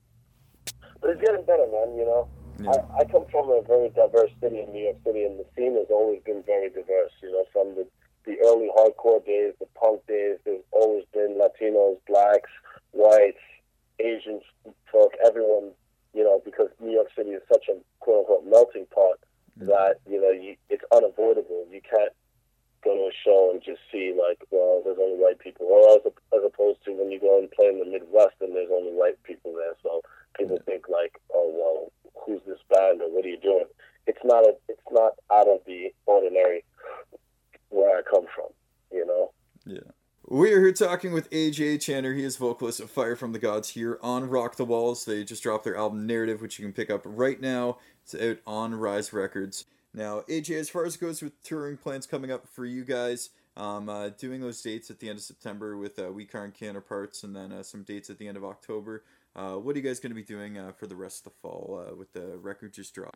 [1.02, 1.98] But it's getting better, man.
[1.98, 2.72] You know, yeah.
[2.72, 5.74] I, I come from a very diverse city in New York City, and the scene
[5.74, 7.14] has always been very diverse.
[7.24, 7.88] You know, from the
[8.26, 12.52] the early hardcore days, the punk days, there's always been Latinos, blacks,
[12.92, 13.42] whites,
[14.00, 14.44] Asians,
[14.92, 15.72] folk, everyone
[16.18, 19.22] you know, because New York City is such a quote unquote melting pot
[19.54, 19.68] mm-hmm.
[19.68, 21.68] that, you know, you, it's unavoidable.
[21.70, 22.12] You can't
[22.84, 25.68] go to a show and just see like, well, there's only white people.
[25.70, 26.02] Or as,
[26.34, 29.22] as opposed to when you go and play in the Midwest and there's only white
[29.22, 29.78] people there.
[29.84, 30.02] So
[30.36, 31.92] people think like, oh, well,
[32.26, 33.70] who's this band or what are you doing?
[34.08, 36.66] It's not a, it's not out of the ordinary
[37.70, 38.50] where I come from,
[38.92, 39.32] you know?
[39.68, 39.92] Yeah.
[40.30, 42.14] We are here talking with AJ Channer.
[42.14, 45.06] He is vocalist of Fire from the Gods here on Rock the Walls.
[45.06, 47.78] They just dropped their album Narrative, which you can pick up right now.
[48.04, 49.64] It's out on Rise Records.
[49.94, 53.30] Now, AJ, as far as it goes with touring plans coming up for you guys,
[53.56, 57.24] um, uh, doing those dates at the end of September with uh, We Aren't Counterparts
[57.24, 59.06] and then uh, some dates at the end of October.
[59.34, 61.40] Uh, what are you guys going to be doing uh, for the rest of the
[61.42, 63.16] fall uh, with the record just dropped?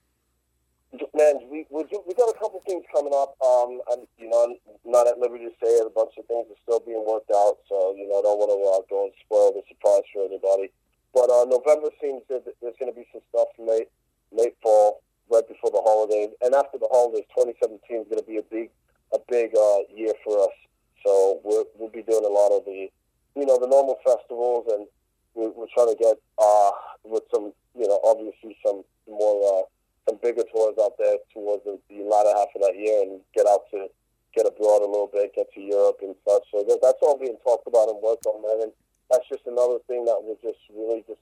[0.92, 3.36] Man, we we, got a couple things coming up.
[3.40, 5.88] Um, I'm you know I'm not at liberty to say it.
[5.88, 8.52] A bunch of things are still being worked out, so you know I don't want
[8.52, 10.72] to uh, go and spoil the surprise for anybody.
[11.14, 13.88] But uh, November seems that there's going to be some stuff late
[14.32, 18.40] late fall, right before the holidays, and after the holidays, 2017 is going to be
[18.40, 18.68] a big
[19.16, 20.56] a big uh, year for us.
[21.04, 22.92] So we're, we'll be doing a lot of the
[23.36, 24.88] you know the normal festivals, and
[25.36, 26.72] we're, we're trying to get uh,
[27.08, 29.40] with some you know obviously some more.
[29.40, 29.64] Uh,
[30.08, 33.46] some bigger tours out there towards the, the latter half of that year and get
[33.46, 33.88] out to
[34.36, 36.44] get abroad a little bit, get to Europe and such.
[36.52, 38.70] So that, that's all being talked about and worked on, man.
[38.70, 38.72] And
[39.12, 41.22] that's just another thing that we're just really just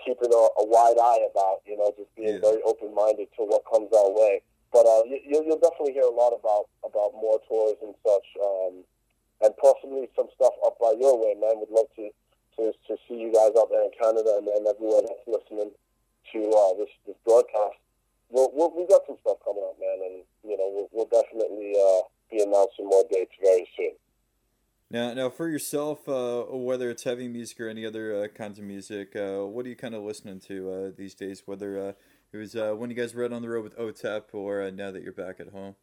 [0.00, 2.44] keeping a, a wide eye about, you know, just being yeah.
[2.44, 4.40] very open minded to what comes our way.
[4.72, 8.86] But uh, you, you'll definitely hear a lot about about more tours and such, um,
[9.42, 11.58] and possibly some stuff up by your way, man.
[11.58, 12.08] Would love to
[12.56, 15.74] to, to see you guys out there in Canada and, and everyone that's listening
[16.32, 17.78] to uh, this this broadcast.
[18.30, 21.74] We'll, we'll, we've got some stuff coming up, man, and you know we'll, we'll definitely
[21.74, 23.92] uh, be announcing more dates very soon.
[24.90, 28.64] Now, now for yourself, uh, whether it's heavy music or any other uh, kinds of
[28.64, 31.44] music, uh, what are you kind of listening to uh, these days?
[31.46, 31.92] Whether uh,
[32.32, 34.70] it was uh, when you guys were out on the road with OTEP, or uh,
[34.70, 35.76] now that you're back at home?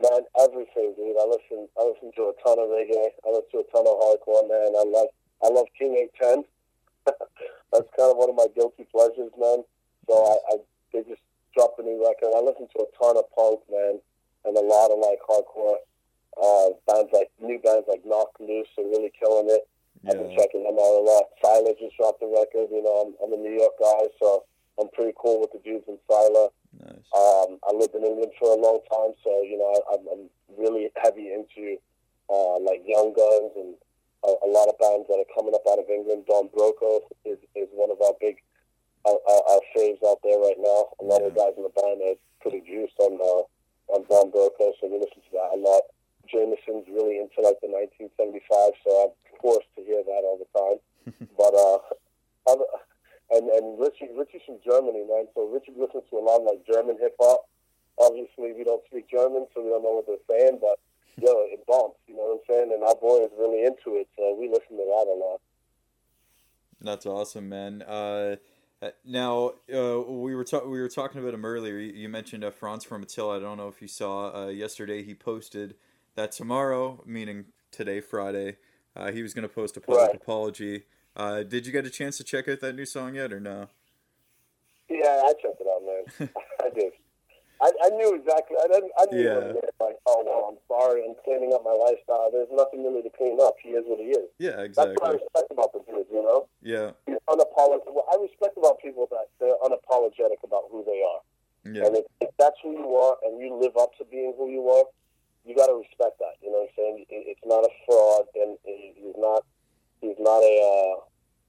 [0.00, 1.16] Man, everything, dude.
[1.20, 1.68] I listen.
[1.76, 3.08] I listen to a ton of reggae.
[3.26, 4.72] I listen to a ton of hardcore, man.
[4.78, 5.08] I love.
[5.42, 6.44] I love King Eight Ten.
[7.72, 9.62] That's kind of one of my guilty pleasures, man.
[10.08, 10.56] So I, I
[10.92, 11.22] they just
[11.54, 12.34] dropped a new record.
[12.34, 14.00] I listen to a ton of punk, man,
[14.44, 15.78] and a lot of like hardcore
[16.40, 19.66] uh, bands like new bands like Knocked Loose are really killing it.
[20.08, 21.24] I've been checking them out a lot.
[21.44, 22.72] Sylar just dropped a record.
[22.72, 24.44] You know, I'm, I'm a New York guy, so
[24.80, 26.48] I'm pretty cool with the dudes in Sylar.
[26.80, 27.04] Nice.
[27.12, 30.24] Um, I lived in England for a long time, so you know I, I'm, I'm
[30.56, 31.76] really heavy into
[32.32, 33.74] uh, like Young Guns and
[34.24, 36.24] a, a lot of bands that are coming up out of England.
[36.28, 38.36] Don Broco is, is one of our big
[39.06, 40.92] our, our, our faves out there right now.
[41.00, 43.44] A lot of the guys in the band are pretty juiced on uh,
[43.96, 45.82] on Don Broco, so we listen to that a lot.
[46.28, 49.12] Jameson's really into like the 1975, so I'm
[49.42, 50.78] forced to hear that all the time.
[51.40, 51.80] but uh,
[52.46, 52.68] other,
[53.32, 55.26] and and Richie Richie's from Germany, man.
[55.34, 57.48] So Richie listens to a lot of like German hip hop.
[57.98, 60.60] Obviously, we don't speak German, so we don't know what they're saying.
[60.60, 60.78] But
[61.16, 61.98] yo, it bumps.
[62.06, 62.72] You know what I'm saying?
[62.72, 65.40] And our boy is really into it, so we listen to that a lot.
[66.80, 67.82] That's awesome, man.
[67.82, 68.36] Uh,
[69.04, 71.78] now uh, we were ta- we were talking about him earlier.
[71.78, 73.36] You, mentioned uh, Fronz from Attila.
[73.36, 75.02] I don't know if you saw uh, yesterday.
[75.02, 75.74] He posted
[76.14, 78.56] that tomorrow, meaning today, Friday,
[78.96, 80.14] uh, he was going to post a public Right.
[80.14, 80.84] apology.
[81.14, 83.68] Uh, did you get a chance to check out that new song yet, or no?
[84.88, 85.82] Yeah, I checked it out,
[86.18, 86.30] man.
[87.60, 87.70] I.
[87.84, 88.56] I, knew exactly.
[88.62, 89.34] I, didn't, I knew Yeah.
[89.34, 89.74] what it meant.
[89.80, 91.04] Like, oh well, I'm sorry.
[91.04, 92.30] I'm cleaning up my lifestyle.
[92.32, 93.54] There's nothing really to clean up.
[93.62, 94.28] He is what he is.
[94.38, 94.96] Yeah, exactly.
[94.96, 96.06] That's what I respect about the dude.
[96.12, 96.48] You know.
[96.62, 97.92] Yeah, He's unapologetic.
[97.92, 101.20] What I respect about people that they're unapologetic about who they are.
[101.68, 104.48] yeah, And if, if that's who you are and you live up to being who
[104.50, 104.84] you are,
[105.44, 106.36] you got to respect that.
[106.42, 107.04] You know what I'm saying?
[107.08, 109.44] It, it's not a fraud, and he- he's not.
[110.00, 110.54] He's not a.
[110.60, 111.00] Uh,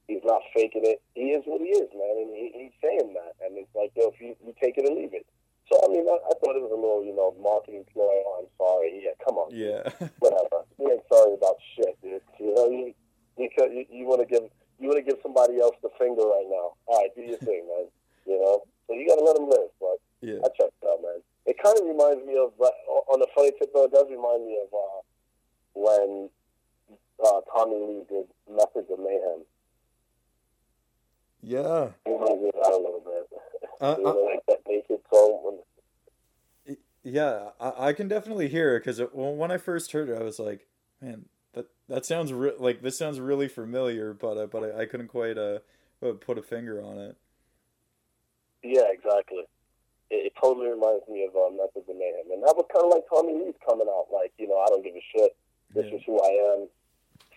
[0.08, 1.00] he's not faking it.
[1.14, 3.32] He is what he is, man, and he, he's saying that.
[3.44, 5.24] And it's like, yo, if you, you take it or leave it.
[5.72, 8.04] So I mean, I, I thought it was a little, you know, marketing ploy.
[8.04, 9.00] Oh, I'm sorry.
[9.00, 9.48] Yeah, come on.
[9.56, 9.88] yeah,
[10.20, 10.68] Whatever.
[10.76, 12.20] You ain't sorry about shit, dude.
[12.36, 12.92] You know, you
[13.40, 14.44] you you, you want to give
[14.76, 16.76] you want to give somebody else the finger right now.
[16.84, 17.88] All right, do your thing, man.
[18.28, 19.72] You know, so you got to let them live.
[19.80, 20.44] But yeah.
[20.44, 21.24] I checked it out, man.
[21.48, 22.68] It kind of reminds me of, uh,
[23.10, 25.00] on a funny tip though, it does remind me of uh,
[25.74, 26.28] when
[27.24, 29.42] uh, Tommy Lee did Methods of Mayhem.
[31.42, 31.90] Yeah.
[32.06, 33.26] It reminds me of that a little bit.
[33.80, 35.40] Uh, you uh, know, like that naked song.
[35.42, 35.58] When,
[37.12, 40.22] Yeah, I, I can definitely hear it because well, when I first heard it, I
[40.22, 40.66] was like,
[41.00, 44.86] man, that that sounds re- like this sounds really familiar, but uh, but I, I
[44.86, 45.58] couldn't quite uh
[46.00, 47.16] put a finger on it.
[48.62, 49.44] yeah, exactly.
[50.10, 52.32] It, it totally reminds me of uh, Methods of Mayhem.
[52.32, 54.82] And that was kind of like Tommy Lee's coming out, like, you know, I don't
[54.82, 55.36] give a shit.
[55.74, 55.96] This Yeah.
[55.98, 56.68] is who I am.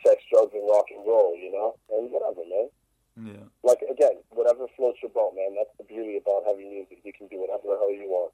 [0.06, 1.78] Sex, drugs, and rock and roll, you know?
[1.94, 2.70] And whatever, man.
[3.16, 5.56] Yeah, like again, whatever floats your boat, man.
[5.56, 7.00] That's the beauty about heavy music.
[7.06, 8.34] You can do whatever the hell you want.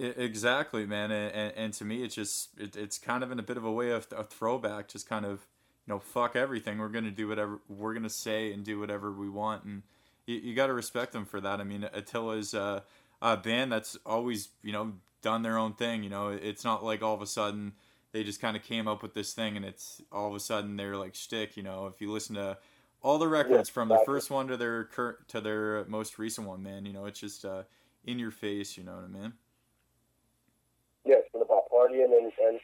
[0.00, 1.10] Exactly, man.
[1.10, 3.64] And, and, and to me, it's just it, it's kind of in a bit of
[3.64, 5.46] a way of a throwback, just kind of
[5.86, 6.78] you know, fuck everything.
[6.78, 9.82] We're gonna do whatever we're gonna say and do whatever we want, and
[10.26, 11.60] you, you got to respect them for that.
[11.60, 12.80] I mean, Attila's uh,
[13.20, 14.92] a band that's always you know
[15.22, 16.02] done their own thing.
[16.02, 17.72] You know, it's not like all of a sudden
[18.12, 20.76] they just kind of came up with this thing and it's all of a sudden
[20.76, 21.56] they're like shtick.
[21.56, 22.58] You know, if you listen to
[23.02, 24.14] all the records from the exactly.
[24.14, 27.44] first one to their cur- to their most recent one, man, you know, it's just
[27.44, 27.62] uh,
[28.04, 28.76] in your face.
[28.76, 29.32] You know what I mean?
[31.04, 32.60] Yeah, it's been about partying and, and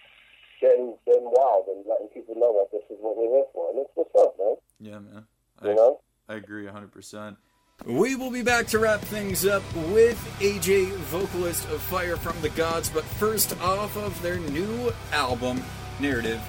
[0.60, 3.70] getting getting wild and letting people know that this is what we're here for.
[3.70, 4.56] And it's what's up, man.
[4.80, 5.26] Yeah, man.
[5.64, 6.00] You know?
[6.28, 7.36] I agree 100%.
[7.84, 12.48] We will be back to wrap things up with AJ, vocalist of Fire from the
[12.50, 15.62] Gods, but first off of their new album,
[16.00, 16.40] Narrative,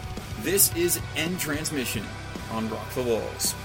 [0.42, 2.04] this is End Transmission
[2.52, 3.56] on Rock the Walls.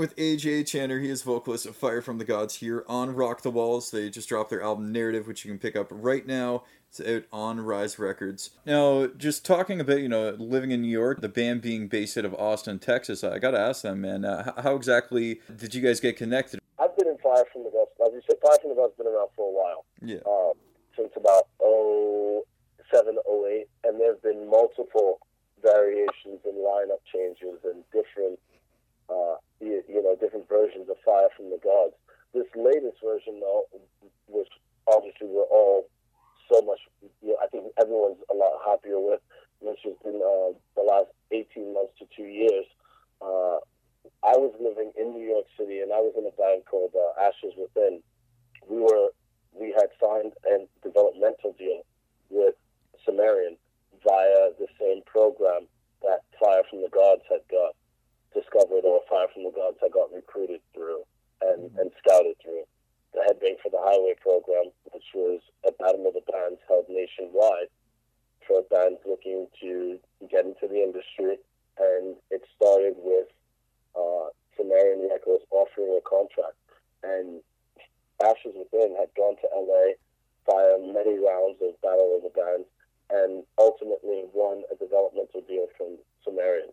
[0.00, 1.02] With AJ Channer.
[1.02, 3.90] He is vocalist of Fire from the Gods here on Rock the Walls.
[3.90, 6.64] They just dropped their album Narrative, which you can pick up right now.
[6.88, 8.48] It's out on Rise Records.
[8.64, 12.24] Now, just talking about, you know, living in New York, the band being based out
[12.24, 16.00] of Austin, Texas, I got to ask them, man, uh, how exactly did you guys
[16.00, 16.60] get connected?
[16.78, 17.90] I've been in Fire from the Gods.
[18.02, 19.84] As you said, Fire from the Gods has been around for a while.
[20.00, 20.24] Yeah.
[20.26, 20.54] Um,
[20.96, 25.20] since about 07, 08, and there have been multiple
[25.62, 28.40] variations and lineup changes and different
[29.10, 31.94] uh, you, you know, different versions of Fire from the Gods.
[32.32, 33.64] This latest version, though,
[34.28, 34.48] which
[34.86, 35.88] obviously we're all
[36.52, 36.80] so much,
[37.22, 39.20] you know, I think everyone's a lot happier with,
[39.60, 42.66] which has been uh, the last 18 months to two years.
[43.20, 43.58] Uh,
[44.24, 47.20] I was living in New York City, and I was in a band called uh,
[47.20, 48.02] Ashes Within.
[48.68, 49.10] We were
[49.52, 51.82] we had signed a developmental deal
[52.30, 52.54] with
[53.04, 53.56] Sumerian
[54.04, 55.66] via the same program
[56.02, 57.74] that Fire from the Gods had got
[58.34, 61.02] discovered or Fire from the Gods I got recruited through
[61.42, 62.64] and, and scouted through.
[63.12, 67.66] The Headbang for the Highway program, which was a battle of the bands held nationwide
[68.46, 69.98] for bands looking to
[70.30, 71.38] get into the industry.
[71.78, 73.26] And it started with
[73.98, 76.54] uh, Sumerian Records offering a contract.
[77.02, 77.42] And
[78.22, 79.98] Ashes Within had gone to LA
[80.46, 82.68] via many rounds of Battle of the Bands
[83.10, 86.70] and ultimately won a developmental deal from Sumerian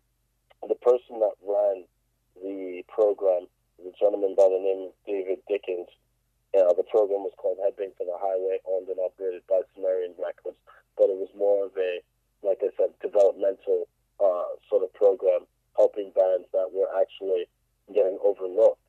[0.66, 1.84] the person that ran
[2.42, 3.48] the program,
[3.78, 5.88] the gentleman by the name of David Dickens,
[6.58, 10.58] uh, the program was called Headbang for the Highway, owned and operated by Sumerian Records,
[10.98, 12.02] but it was more of a,
[12.42, 13.88] like I said, developmental
[14.20, 15.46] uh, sort of program,
[15.76, 17.46] helping bands that were actually
[17.94, 18.82] getting overlooked,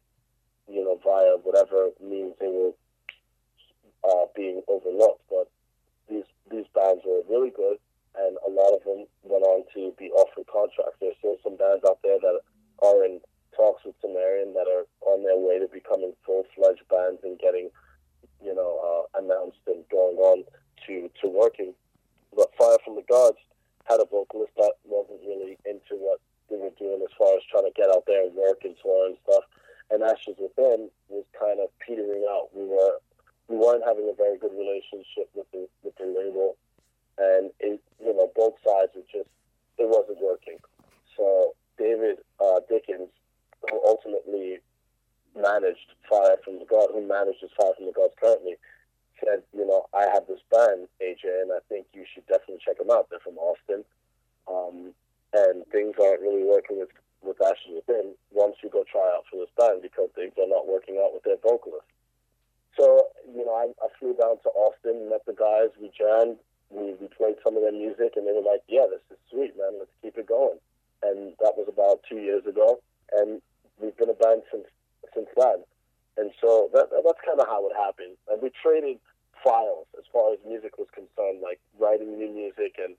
[0.69, 2.73] you know, via whatever means they were
[4.09, 5.23] uh, being overlooked.
[5.29, 5.51] But
[6.09, 7.77] these these bands were really good
[8.17, 10.97] and a lot of them went on to be offered contracts.
[11.01, 12.41] There's still some bands out there that
[12.83, 13.21] are in
[13.55, 17.71] talks with Sumerian that are on their way to becoming full-fledged bands and getting,
[18.43, 20.45] you know, uh, announced and going on
[20.87, 21.75] to, to working.
[22.35, 23.39] But Fire from the Gods
[23.91, 27.67] had a vocalist that wasn't really into what they were doing as far as trying
[27.67, 29.45] to get out there and work and tour and stuff.
[29.91, 32.53] And Ashes Within was kind of petering out.
[32.55, 33.01] We were
[33.49, 36.57] we weren't having a very good relationship with the with the label
[37.19, 39.29] and it, you know both sides were just
[39.79, 40.59] it wasn't working.
[41.17, 43.09] So David uh, Dickens,
[43.71, 44.59] who ultimately
[45.35, 48.57] managed Fire from the God, who manages Fire from the Gods currently,
[49.23, 52.79] said, you know, I have this band, AJ, and I think you should definitely check
[52.79, 53.11] them out.
[53.11, 53.85] They're from Austin,
[54.51, 54.95] um,
[55.33, 56.91] and things aren't really working with
[57.23, 58.15] with Ashes Within.
[58.31, 61.25] Once you go try out for this band because things are not working out with
[61.25, 61.87] their vocalist.
[62.79, 66.39] So, you know, I, I flew down to Austin, met the guys, we jammed,
[66.71, 69.57] we, we played some of their music, and they were like, "Yeah, this is sweet,
[69.57, 69.79] man.
[69.79, 70.59] Let's keep it going."
[71.03, 72.81] And that was about two years ago,
[73.13, 73.41] and
[73.81, 74.67] we've been a band since
[75.15, 75.65] since then.
[76.19, 78.17] And so that, that's kind of how it happened.
[78.29, 78.99] And we traded
[79.43, 82.95] files as far as music was concerned, like writing new music and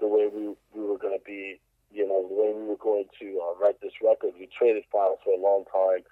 [0.00, 1.60] the way we we were going to be,
[1.92, 4.34] you know, the way we were going to uh, write this record.
[4.38, 6.04] We traded files for a long time.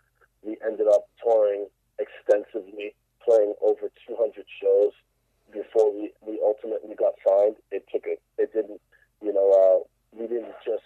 [0.42, 1.66] We ended up touring
[1.98, 2.94] extensively,
[3.24, 4.92] playing over 200 shows
[5.54, 7.56] before we, we ultimately got signed.
[7.70, 8.20] It took it.
[8.36, 8.80] It didn't.
[9.22, 9.78] You know, uh,
[10.12, 10.84] we didn't just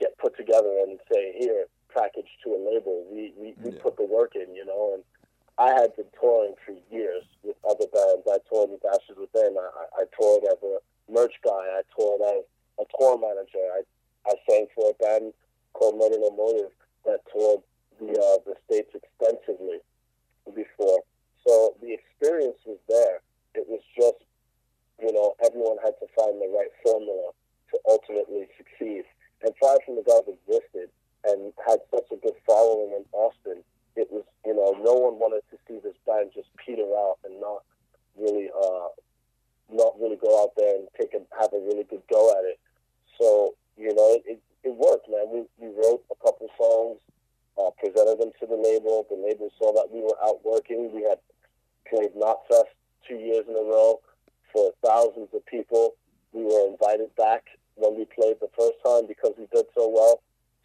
[0.00, 3.06] get put together and say here package to a label.
[3.10, 3.82] We we, we Yeah.
[3.82, 4.54] put the work in.
[4.54, 5.04] You know, and
[5.58, 8.26] I had been touring for years with other bands.
[8.26, 9.56] I toured with Ashes Within.
[9.56, 10.78] I, I, I toured as a
[11.10, 11.64] merch guy.
[11.78, 12.44] I toured as
[12.80, 13.62] a tour manager.
[13.78, 13.82] I
[14.26, 15.32] I sang for a band
[15.72, 16.72] called Murder No Motive
[17.06, 17.60] that toured
[18.00, 19.78] the uh, the states extensively
[20.54, 21.00] before.
[21.46, 23.20] So the experience was there.
[23.54, 24.24] It was just,
[25.00, 27.32] you know, everyone had to find the right formula
[27.72, 29.04] to ultimately succeed.
[29.42, 30.88] And Fire from the Gods existed
[31.24, 33.62] and had such a good following in Austin.
[33.96, 37.38] It was, you know, no one wanted to see this band just peter out and
[37.40, 37.62] not
[38.16, 38.88] really, uh,
[39.70, 42.58] not really go out there and take a, have a really good go at it.
[43.20, 45.28] So, you know, it, it, it worked, man.
[45.28, 46.98] We, we wrote a couple songs,
[47.58, 49.04] uh, presented them to the label.
[49.10, 50.90] The label saw that we were out working.
[50.94, 51.18] We had
[51.88, 52.72] played Knotfest
[53.08, 54.00] two years in a row
[54.52, 55.94] for thousands of people.
[56.32, 57.44] We were invited back
[57.74, 60.22] when we played the first time because we did so well.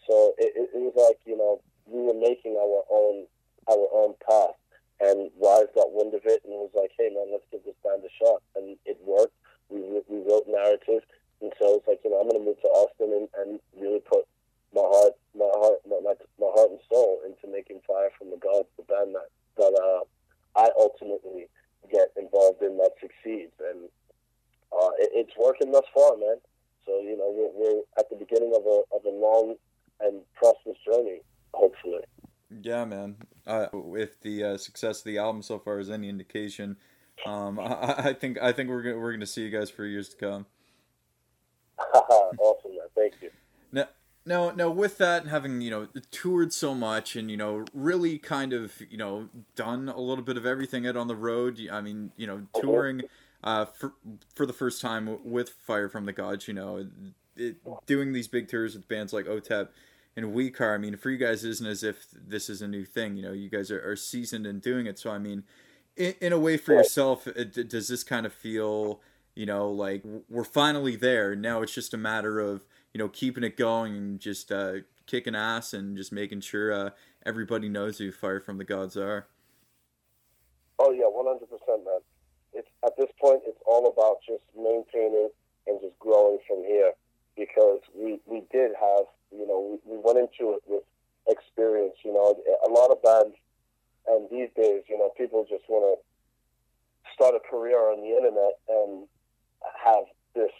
[0.08, 3.28] So it, it, it was like, you know, we were making our own
[3.70, 4.56] our own path.
[5.00, 8.02] And Rise got wind of it and was like, hey, man, let's give this band
[8.02, 8.42] a shot.
[8.56, 9.36] And it worked.
[9.70, 11.06] We, we wrote narrative.
[11.42, 14.26] And so it's like, you know, I'm to move to Austin and, and really put
[14.74, 18.42] my heart, my heart, my, my, my heart and soul into making Fire from the
[18.42, 19.30] Gods, the band that,
[19.62, 20.02] that uh,
[20.58, 21.46] I ultimately
[21.92, 23.54] get involved in that succeeds.
[23.60, 23.90] And
[24.72, 26.38] uh, it, it's working thus far, man.
[26.86, 29.56] So, you know, we're, we're at the beginning of a, of a long
[30.00, 31.22] and prosperous journey.
[31.54, 32.02] Hopefully.
[32.62, 33.18] Yeah, man.
[33.46, 36.78] Uh, if the uh, success of the album so far is any indication,
[37.26, 39.86] um, I, I, think I think we're gonna, we're going to see you guys for
[39.86, 40.46] years to come.
[41.94, 42.88] awesome, man.
[42.96, 43.30] Thank you.
[43.72, 43.88] Now,
[44.28, 48.18] now, now, with that, and having you know toured so much and you know really
[48.18, 51.60] kind of you know done a little bit of everything out on the road.
[51.72, 53.04] I mean, you know, touring
[53.44, 53.94] uh, for
[54.36, 56.48] for the first time with Fire from the Gods.
[56.48, 56.88] You know,
[57.38, 57.56] it,
[57.86, 59.70] doing these big tours with bands like OTEP
[60.18, 60.76] and Weecar.
[60.76, 63.16] I mean, for you guys, isn't as if this is a new thing.
[63.16, 65.00] You know, you guys are, are seasoned in doing it.
[65.00, 65.44] So, I mean,
[65.96, 69.00] in, in a way, for yourself, it, does this kind of feel?
[69.36, 71.36] You know, like we're finally there.
[71.36, 74.74] Now it's just a matter of you know, keeping it going and just uh,
[75.06, 76.90] kicking ass and just making sure uh,
[77.26, 79.28] everybody knows who Fire from the Gods are.
[80.80, 82.00] Oh yeah, one hundred percent, man.
[82.54, 85.30] It's at this point, it's all about just maintaining
[85.66, 86.94] and just growing from here
[87.36, 90.84] because we we did have, you know, we, we went into it with
[91.28, 91.96] experience.
[92.04, 92.36] You know,
[92.66, 93.36] a lot of bands,
[94.08, 98.60] and these days, you know, people just want to start a career on the internet
[98.70, 99.08] and
[99.84, 100.52] have this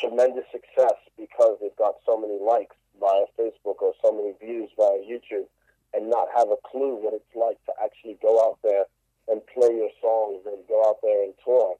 [0.00, 4.98] tremendous success because they've got so many likes via Facebook or so many views via
[5.04, 5.46] YouTube
[5.94, 8.84] and not have a clue what it's like to actually go out there
[9.28, 11.76] and play your songs and go out there and tour.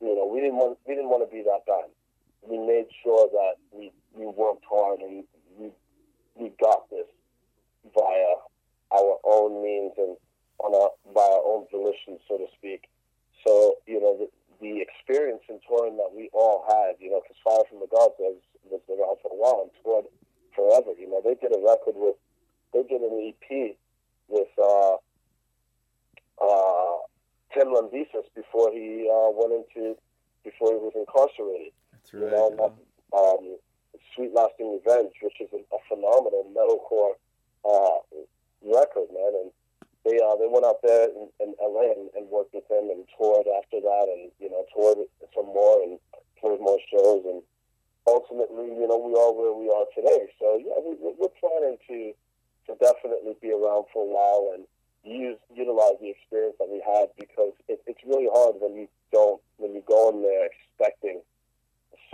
[0.00, 1.92] You know, we didn't want we didn't want to be that band.
[2.42, 5.24] We made sure that we, we worked hard and
[5.58, 5.70] we
[6.34, 7.08] we got this
[7.94, 8.36] via
[8.92, 10.16] our own means and
[10.58, 12.88] on our by our own volition, so to speak.
[13.46, 14.28] So you know, the,
[14.60, 18.14] the experience in touring that we all had, you know, because Fire from the Gods
[18.18, 20.06] was, was around for a while and toured
[20.54, 20.92] forever.
[20.98, 22.16] You know, they did a record with,
[22.72, 23.76] they did an EP
[24.28, 24.96] with uh,
[26.42, 26.96] uh,
[27.52, 29.96] Tim Lambesis before he uh, went into,
[30.44, 31.72] before he was incarcerated.
[31.92, 32.22] That's right.
[32.22, 33.18] You know, yeah.
[33.18, 33.56] um,
[34.14, 37.16] Sweet Lasting Revenge, which is a, a phenomenal metalcore
[37.64, 37.98] uh,
[38.64, 39.32] record, man.
[39.42, 39.50] And
[40.06, 43.02] they uh, they went out there in, in LA and, and worked with him and
[43.18, 45.02] toured after that, and you know toured
[45.34, 45.98] some more and
[46.38, 47.42] played more shows, and
[48.06, 50.30] ultimately, you know, we are where we are today.
[50.38, 52.14] So yeah, we, we're planning to
[52.70, 54.62] to definitely be around for a while and
[55.02, 59.42] use utilize the experience that we had because it, it's really hard when you don't
[59.58, 61.22] when you go in there expecting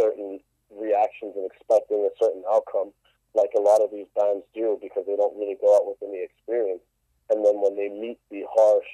[0.01, 0.41] certain
[0.73, 2.93] reactions and expecting a certain outcome
[3.35, 6.21] like a lot of these bands do because they don't really go out with any
[6.21, 6.85] experience
[7.31, 8.89] and then when they meet the harsh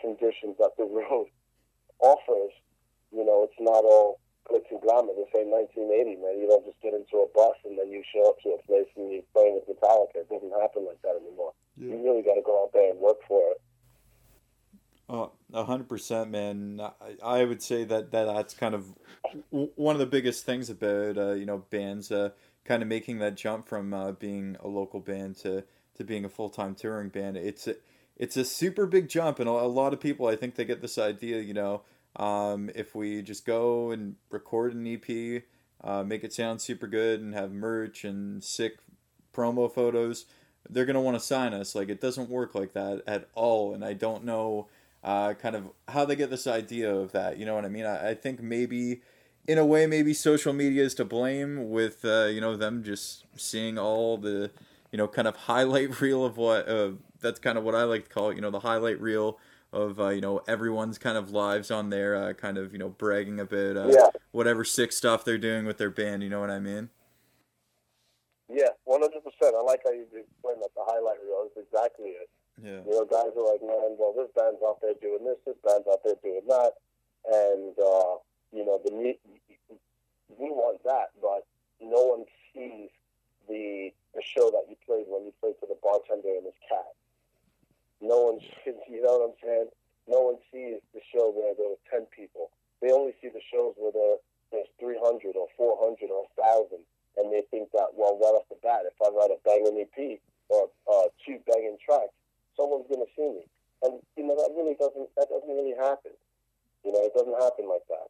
[0.00, 1.28] conditions that the road
[2.00, 2.52] offers,
[3.12, 5.12] you know, it's not all glitz and glamour.
[5.16, 6.40] They say 1980, man.
[6.40, 8.88] You don't just get into a bus and then you show up to a place
[8.96, 10.24] and you're playing with Metallica.
[10.24, 11.52] It doesn't happen like that anymore.
[11.76, 11.94] Yeah.
[11.94, 13.60] You really got to go out there and work for it.
[15.08, 16.80] Oh, 100% man.
[17.22, 18.94] I, would say that, that that's kind of
[19.50, 22.30] one of the biggest things about uh, you know bands uh,
[22.64, 25.64] kind of making that jump from uh, being a local band to
[26.00, 27.36] to being a full time touring band.
[27.36, 27.76] It's a,
[28.16, 30.98] it's a super big jump, and a, lot of people I think they get this
[30.98, 31.40] idea.
[31.40, 31.82] You know,
[32.16, 35.42] um, if we just go and record an EP,
[35.84, 38.78] uh, make it sound super good, and have merch and sick
[39.34, 40.24] promo photos,
[40.68, 41.74] they're gonna want to sign us.
[41.74, 44.68] Like it doesn't work like that at all, and I don't know.
[45.02, 47.38] Uh, kind of how they get this idea of that.
[47.38, 47.86] You know what I mean?
[47.86, 49.00] I, I think maybe
[49.48, 53.24] in a way maybe social media is to blame with uh, you know them just
[53.36, 54.50] seeing all the
[54.92, 58.04] you know, kind of highlight reel of what uh, that's kind of what I like
[58.04, 58.36] to call it.
[58.36, 59.38] You know, the highlight reel
[59.72, 62.88] of uh, you know everyone's kind of lives on there, uh, kind of you know
[62.88, 64.08] bragging about uh, yeah.
[64.32, 66.22] whatever sick stuff they're doing with their band.
[66.22, 66.90] You know what I mean?
[68.48, 69.54] Yeah, one hundred percent.
[69.56, 70.74] I like how you explained that.
[70.74, 72.28] The highlight reel is exactly it.
[72.62, 72.84] Yeah.
[72.84, 75.88] You know, guys are like, man, well, this band's out there doing this, this band's
[75.88, 76.72] out there doing that,
[77.30, 78.20] and uh,
[78.52, 78.90] you know, the
[80.38, 81.46] we want that, but
[81.80, 82.90] no one sees
[83.50, 86.94] the the show that you played when you played for the bartender and his cat.
[88.00, 89.68] No one, you know what I'm saying?
[90.08, 92.50] No one sees the show where there were 10 people.
[92.80, 94.18] They only see the shows where there,
[94.50, 96.80] there's 300 or 400 or 1,000.
[97.20, 100.18] And they think that, well, right off the bat, if I write a banging EP
[100.48, 102.16] or uh, two banging tracks,
[102.56, 103.44] someone's going to see me.
[103.84, 106.16] And, you know, that really doesn't, that doesn't really happen.
[106.82, 108.08] You know, it doesn't happen like that.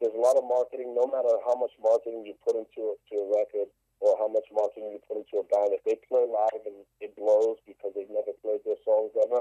[0.00, 3.14] There's a lot of marketing, no matter how much marketing you put into a, to
[3.20, 3.68] a record,
[4.00, 5.72] or how much marketing you put into a band.
[5.72, 9.40] If they play live and it blows because they've never played their songs ever,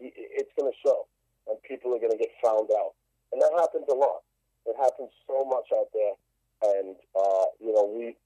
[0.00, 1.08] it's going to show,
[1.48, 2.92] and people are going to get found out.
[3.32, 4.22] And that happens a lot.
[4.66, 6.14] It happens so much out there,
[6.74, 8.16] and uh, you know, we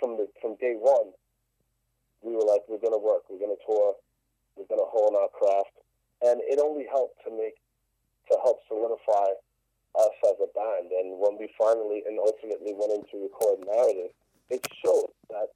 [0.00, 1.12] from the from day one,
[2.22, 3.94] we were like, we're going to work, we're going to tour,
[4.56, 5.76] we're going to hone our craft,
[6.24, 7.60] and it only helped to make
[8.32, 9.36] to help solidify
[10.00, 10.90] us as a band.
[10.90, 14.10] And when we finally and ultimately went into record narrative
[14.50, 15.48] it showed that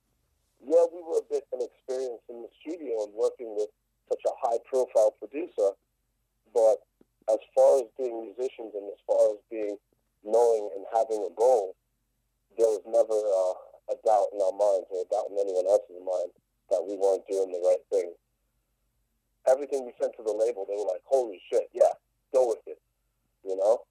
[0.65, 3.71] yeah, we were a bit inexperienced in the studio and working with
[4.09, 5.71] such a high profile producer,
[6.53, 6.83] but
[7.31, 9.77] as far as being musicians and as far as being
[10.25, 11.77] knowing and having a goal,
[12.57, 16.01] there was never uh, a doubt in our minds or a doubt in anyone else's
[16.03, 16.33] mind
[16.71, 18.13] that we weren't doing the right thing.
[19.47, 21.95] Everything we sent to the label, they were like, "Holy shit, yeah,
[22.33, 22.81] go with it,"
[23.45, 23.85] you know.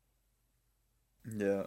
[1.25, 1.65] Yeah.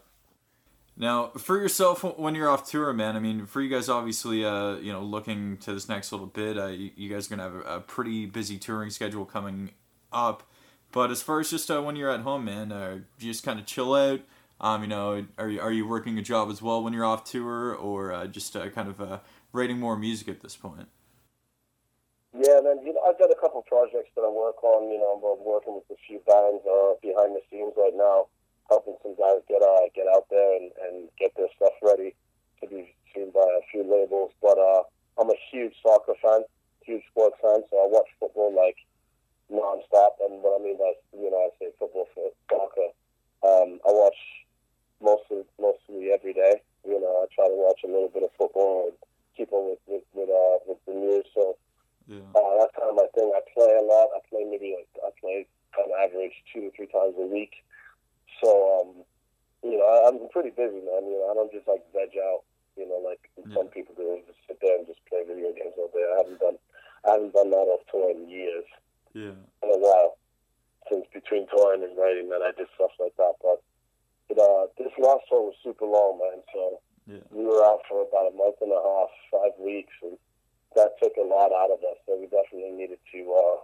[0.97, 4.75] Now, for yourself, when you're off tour, man, I mean, for you guys, obviously, uh,
[4.77, 7.55] you know, looking to this next little bit, uh, you, you guys are gonna have
[7.55, 9.71] a, a, pretty busy touring schedule coming
[10.13, 10.43] up.
[10.93, 13.59] But as far as just uh, when you're at home, man, uh, you just kind
[13.59, 14.21] of chill out.
[14.61, 17.25] Um, you know, are you are you working a job as well when you're off
[17.25, 19.19] tour, or uh, just uh, kind of uh,
[19.53, 20.89] writing more music at this point?
[22.35, 22.85] Yeah, man.
[22.85, 24.91] You know, I've got a couple projects that I work on.
[24.91, 26.63] You know, I'm working with a few bands
[27.01, 28.27] behind the scenes right now
[28.71, 32.15] helping some guys get uh, get out there and, and get their stuff ready
[32.63, 34.31] to be seen by a few labels.
[34.41, 34.87] But uh,
[35.19, 36.47] I'm a huge soccer fan,
[36.87, 38.79] huge sports fan, so I watch football like
[39.51, 40.23] nonstop.
[40.23, 42.95] And what I mean by you know I say football for soccer,
[43.43, 44.17] um, I watch
[45.03, 46.63] mostly mostly every day.
[46.87, 48.97] You know, I try to watch a little bit of football and
[49.37, 51.27] keep up with with with, uh, with the news.
[51.35, 51.59] So
[52.07, 52.25] yeah.
[52.39, 53.33] uh, that's kind of my thing.
[53.35, 54.15] I play a lot.
[54.15, 55.47] I play maybe like I play
[55.79, 57.53] on average two or three times a week.
[58.43, 58.49] So,
[58.81, 59.05] um,
[59.63, 61.05] you know, I, am pretty busy, man.
[61.05, 62.43] You know, I don't just like veg out,
[62.77, 63.55] you know, like yeah.
[63.55, 66.01] some people do, just sit there and just play video games all day.
[66.01, 66.57] I haven't done,
[67.05, 68.65] I haven't done that off tour in years.
[69.13, 69.37] Yeah.
[69.61, 70.17] In a while,
[70.89, 73.37] since between touring and writing, that I did stuff like that.
[73.45, 73.61] But,
[74.29, 76.41] but uh, this last tour was super long, man.
[76.55, 77.25] So yeah.
[77.29, 80.17] we were out for about a month and a half, five weeks, and
[80.77, 82.01] that took a lot out of us.
[82.09, 83.59] So we definitely needed to uh,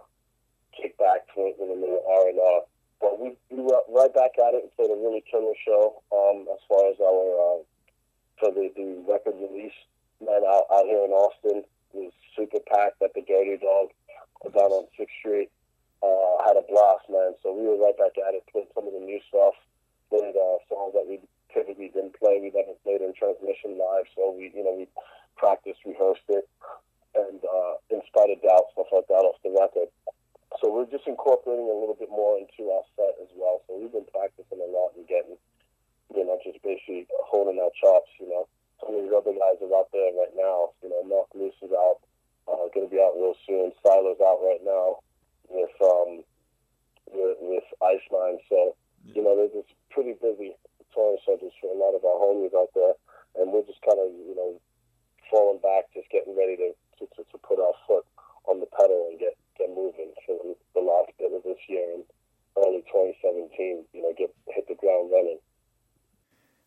[0.77, 2.61] kick back to it with a little R and R
[2.99, 6.47] but we, we were right back at it and played a really killer show um,
[6.49, 7.59] as far as our uh,
[8.39, 9.75] for the, the record release.
[10.21, 11.61] Man, out, out here in Austin
[11.93, 13.93] It was super packed at the Dirty Dog
[14.53, 15.49] down on Sixth Street.
[16.01, 17.33] Uh, had a blast, man.
[17.41, 18.45] So we were right back at it.
[18.51, 19.53] Played some of the new stuff.
[20.09, 21.19] Played uh, songs that we
[21.53, 22.37] typically didn't play.
[22.41, 24.87] We never played End Transmission live, so we you know we
[25.35, 26.47] practiced, rehearsed it,
[27.13, 29.89] and uh, in spite of doubt, stuff like that off the record.
[30.61, 33.61] So we're just incorporating a little bit more into our set as well.
[33.67, 35.37] So we've been practicing a lot and getting,
[36.13, 38.09] you know, just basically holding our chops.
[38.19, 38.43] You know,
[38.81, 40.73] some of these other guys are out there right now.
[40.81, 42.01] You know, Knocked Loose is out,
[42.49, 43.73] uh, going to be out real soon.
[43.85, 45.05] Sylar's out right now
[45.49, 46.25] with um
[47.13, 48.41] with, with Iceman.
[48.49, 50.57] So you know, there's this pretty busy
[50.93, 52.93] touring schedules for a lot of our homies out there,
[53.37, 54.59] and we're just kind of you know
[55.29, 58.05] falling back, just getting ready to, to, to put our foot
[58.47, 60.37] on the pedal and get get moving for
[60.75, 62.03] the last bit of this year and
[62.57, 63.85] early 2017.
[63.93, 65.39] You know, get hit the ground running.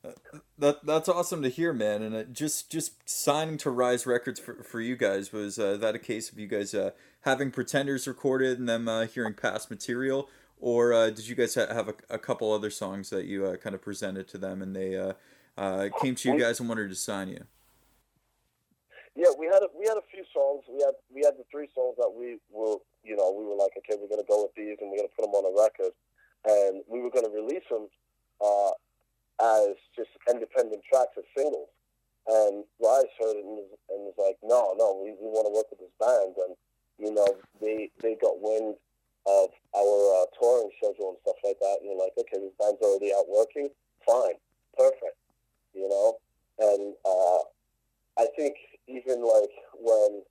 [0.03, 0.13] Uh,
[0.59, 2.03] that that's awesome to hear, man.
[2.03, 5.95] And uh, just just signing to Rise Records for, for you guys was uh, that
[5.95, 6.91] a case of you guys uh,
[7.23, 10.29] having Pretenders recorded and them uh, hearing past material,
[10.59, 13.83] or uh, did you guys have a, a, couple other songs that you kind of
[13.83, 15.13] presented to them and they
[16.01, 17.45] came to you guys and wanted to sign you?
[19.17, 20.63] Yeah, we had a, we had a few songs.
[20.71, 23.75] We had we had the three songs that we were you know we were like
[23.79, 25.93] okay we're gonna go with these and we're gonna put them on a record,
[26.47, 27.91] and we were gonna release them
[28.39, 28.73] uh,
[29.43, 31.69] as just independent tracks as singles.
[32.29, 35.55] And Rise heard it and was, and was like, no, no, we, we want to
[35.57, 36.37] work with this band.
[36.39, 36.55] And
[37.03, 37.27] you know
[37.59, 38.77] they they got wind
[39.27, 41.83] of our uh, touring schedule and stuff like that.
[41.83, 43.75] And you're like, okay, this band's already out working.
[44.07, 44.39] Fine,
[44.79, 45.19] perfect.
[45.75, 46.23] You know,
[46.63, 47.43] and uh,
[48.23, 48.55] I think
[48.91, 50.23] even like when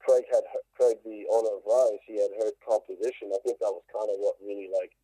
[0.00, 3.28] Craig had Craig, the owner of Rise, he had heard composition.
[3.28, 4.96] I think that was kind of what really like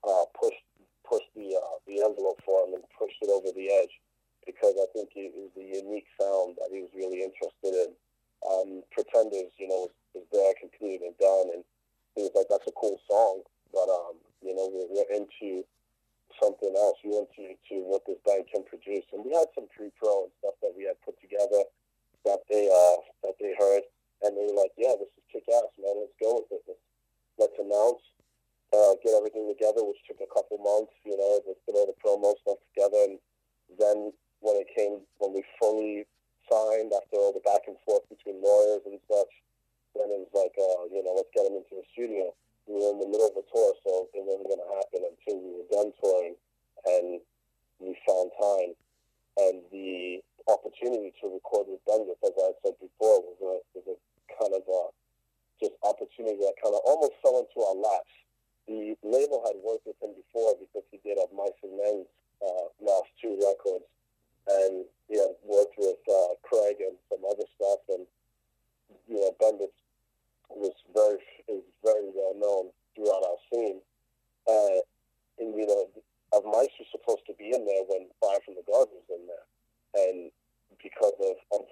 [0.00, 0.64] uh, pushed
[1.04, 3.92] pushed the uh, the envelope for him and pushed it over the edge
[4.48, 7.92] because I think it was the unique sound that he was really interested in.
[8.40, 11.62] Um, Pretenders, you know, was, was there, completed and done, and
[12.16, 13.44] he was like, "That's a cool song,"
[13.74, 15.66] but um, you know, we're, we're into
[16.40, 16.96] something else.
[17.04, 20.32] We went to, to what this band can produce, and we had some pre-pro and
[20.38, 21.66] stuff that we had put together
[22.24, 23.84] that they uh, that they heard,
[24.22, 25.98] and they were like, "Yeah, this is kick ass, man.
[25.98, 26.62] Let's go with it.
[26.66, 26.86] Let's,
[27.38, 28.02] let's announce,
[28.74, 30.94] uh, get everything together," which took a couple months.
[31.04, 33.18] You know, let's get all the promo stuff together, and
[33.78, 36.06] then when it came, when we fully
[36.50, 39.32] signed after all the back and forth between lawyers and such,
[39.94, 42.32] then it was like, uh, you know, let's get them into the studio.
[42.66, 45.36] We were in the middle of a tour, so it wasn't going to happen until
[45.40, 46.36] we were done touring,
[46.84, 47.20] and
[47.80, 48.72] we found time.
[49.38, 53.96] And the opportunity to record with Bendeth, as I said before, was a, was a
[54.40, 54.82] kind of a
[55.60, 58.14] just opportunity that kind of almost fell into our laps.
[58.66, 62.66] The label had worked with him before because he did a Mice and Men's uh,
[62.80, 63.88] last two records,
[64.46, 68.04] and he had worked with uh, Craig and some other stuff, and
[69.08, 69.74] you know Bendeth
[70.50, 71.18] was very
[71.48, 73.80] is very well known throughout our scene.
[74.46, 74.80] Uh,
[75.38, 75.88] and you know,
[76.32, 79.24] of mice was supposed to be in there when Fire from the Gods was in
[79.26, 79.46] there,
[80.04, 80.30] and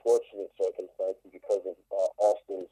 [0.06, 2.70] unfortunate circumstances because of uh, Austin's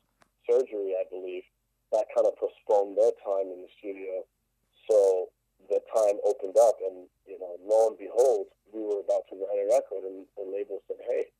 [0.49, 1.45] surgery, I believe,
[1.93, 4.25] that kind of postponed their time in the studio.
[4.91, 5.31] So
[5.69, 9.63] the time opened up, and you know, lo and behold, we were about to write
[9.63, 11.31] a record, and the label said, "Hey,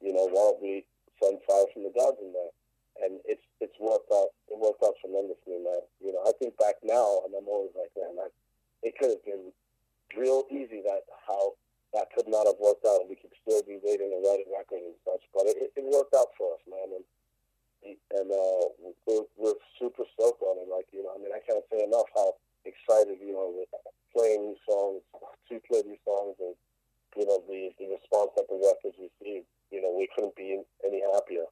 [0.00, 0.86] you know, why don't we
[1.20, 2.52] send Fire from the Gods in there?"
[3.04, 4.32] And it's it's worked out.
[4.48, 5.82] It worked out tremendously, man.
[6.00, 8.32] You know, I think back now, and I'm always like, man, that,
[8.82, 9.52] it could have been
[10.16, 11.52] real easy that how
[11.94, 13.08] that could not have worked out.
[13.08, 16.14] We could still be waiting to write a record and such, but it, it worked
[16.14, 16.92] out for us, man.
[16.92, 17.04] And
[17.84, 18.64] and uh,
[19.06, 20.68] we're, we're super stoked on it.
[20.68, 22.34] Like you know, I mean, I can't say enough how
[22.64, 23.68] excited you know with
[24.12, 25.02] playing these songs,
[25.48, 26.54] to play these songs, and
[27.16, 29.46] you know the the response that the records received.
[29.70, 31.44] You know, we couldn't be any happier.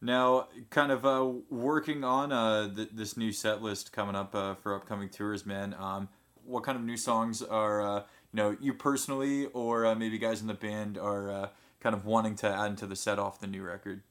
[0.00, 4.54] Now, kind of uh, working on uh, th- this new set list coming up uh,
[4.54, 5.74] for upcoming tours, man.
[5.78, 6.08] Um,
[6.46, 8.00] what kind of new songs are uh,
[8.32, 11.48] you know you personally, or uh, maybe guys in the band are uh,
[11.80, 14.02] kind of wanting to add into the set off the new record?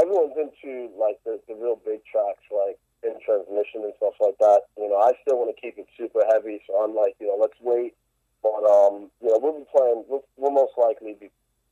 [0.00, 4.72] everyone's into like the, the real big tracks, like End Transmission and stuff like that.
[4.78, 7.38] You know, I still want to keep it super heavy, so I'm like, you know,
[7.40, 7.94] let's wait.
[8.42, 10.04] But um, you know, we'll be playing.
[10.08, 11.30] We'll, we'll most likely be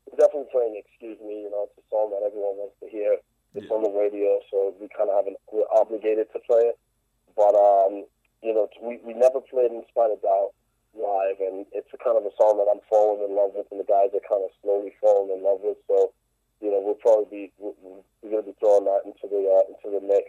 [0.08, 3.16] we're definitely playing "Excuse Me." You know, it's a song that everyone wants to hear.
[3.54, 3.76] It's yeah.
[3.76, 6.78] on the radio, so we kind of have an, we're obligated to play it.
[7.36, 8.08] But um,
[8.42, 10.52] you know, we we never played "In Spite of Doubt"
[10.94, 13.80] live, and it's a kind of a song that I'm falling in love with, and
[13.80, 15.78] the guys are kind of slowly falling in love with.
[15.88, 16.12] So,
[16.60, 17.72] you know, we'll probably be we're,
[18.28, 20.28] going to be throwing that into the uh, into the mix.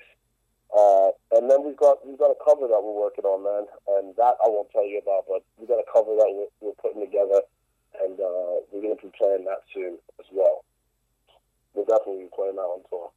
[0.73, 3.65] Uh, and then we've got we've got a cover that we're working on, man,
[3.97, 6.79] and that I won't tell you about, but we've got a cover that we're, we're
[6.81, 7.41] putting together,
[8.01, 10.65] and uh, we're going to be playing that soon as well.
[11.73, 13.09] We'll definitely be playing that on tour.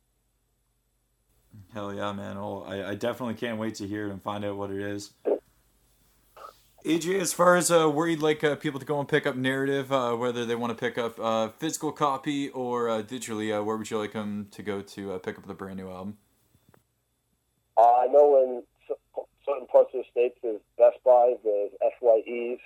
[1.77, 2.39] Hell yeah, man!
[2.39, 5.11] Oh, I, I definitely can't wait to hear it and find out what it is.
[6.87, 9.37] AJ, as far as uh, where you'd like uh, people to go and pick up
[9.37, 13.63] narrative, uh, whether they want to pick up uh, physical copy or uh, digitally, uh,
[13.63, 16.17] where would you like them to go to pick up the brand new album?
[17.77, 18.63] I know in
[19.45, 22.59] certain parts of the states there's Best Buy, there's FYEs,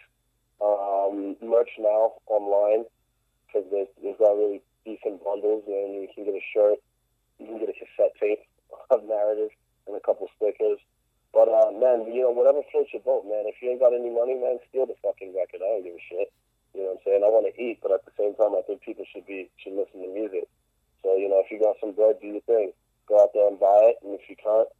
[0.63, 2.85] um, merch now online
[3.49, 6.79] because there's, there's got really decent bundles and you can get a shirt,
[7.41, 8.39] you can get a cassette tape
[8.91, 9.51] of narrative
[9.87, 10.79] and a couple stickers.
[11.33, 13.47] But uh, man, you know, whatever floats your boat, man.
[13.47, 15.63] If you ain't got any money, man, steal the fucking record.
[15.63, 16.29] I don't give a shit.
[16.75, 17.23] You know what I'm saying?
[17.23, 19.75] I want to eat, but at the same time, I think people should be should
[19.75, 20.51] listen to music.
[21.03, 22.75] So you know, if you got some bread, do your thing.
[23.07, 24.71] Go out there and buy it, and if you can't,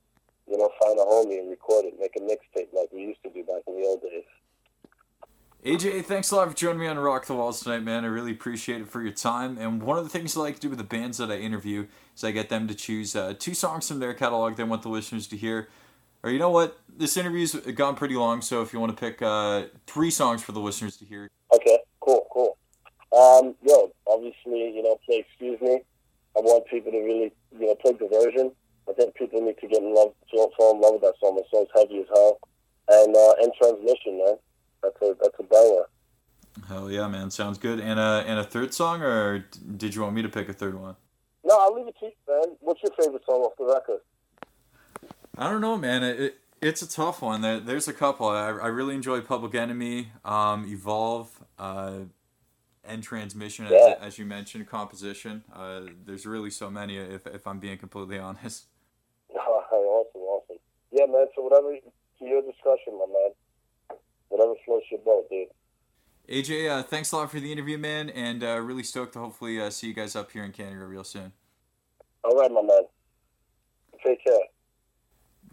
[0.47, 3.31] you know, find a homie and record it, make a mixtape like we used to
[3.31, 4.27] do back in the old days.
[5.63, 8.03] AJ, thanks a lot for joining me on Rock the Walls tonight, man.
[8.03, 9.59] I really appreciate it for your time.
[9.59, 11.87] And one of the things I like to do with the bands that I interview
[12.17, 14.89] is I get them to choose uh, two songs from their catalog they want the
[14.89, 15.69] listeners to hear.
[16.23, 16.81] Or you know what?
[16.89, 20.53] This interview's gone pretty long, so if you want to pick uh, three songs for
[20.53, 21.29] the listeners to hear.
[21.55, 22.57] Okay, cool, cool.
[23.13, 25.83] Um, yo, obviously, you know, play Excuse Me.
[26.39, 28.51] I want people to really, you know, play Diversion.
[28.89, 30.15] I think people need to get in love,
[30.57, 31.37] fall in love with that song.
[31.37, 32.41] The song's heavy as hell.
[32.89, 34.37] And, uh, End Transmission, man.
[34.83, 35.85] That's a, that's a banger.
[36.69, 37.31] Hell yeah, man!
[37.31, 37.81] Sounds good.
[37.81, 39.45] And a and a third song, or
[39.77, 40.97] did you want me to pick a third one?
[41.45, 42.57] No, I'll leave it to you, man.
[42.61, 44.01] What's your favorite song off the record?
[45.39, 46.03] I don't know, man.
[46.03, 47.41] It, it, it's a tough one.
[47.41, 48.29] There's a couple.
[48.29, 52.01] I, I really enjoy Public Enemy, um, Evolve, uh,
[52.85, 53.95] End Transmission, yeah.
[53.99, 55.45] as, as, you mentioned, Composition.
[55.55, 58.67] Uh, there's really so many, if, if I'm being completely honest.
[59.35, 60.57] awesome, awesome.
[60.93, 61.27] Yeah, man.
[61.35, 63.31] So whatever, to your discussion, my man.
[64.31, 65.49] Whatever floats your boat, dude.
[66.29, 69.61] AJ, uh, thanks a lot for the interview, man, and uh, really stoked to hopefully
[69.61, 71.33] uh, see you guys up here in Canada real soon.
[72.23, 72.83] All right, my man.
[74.05, 74.39] Take care.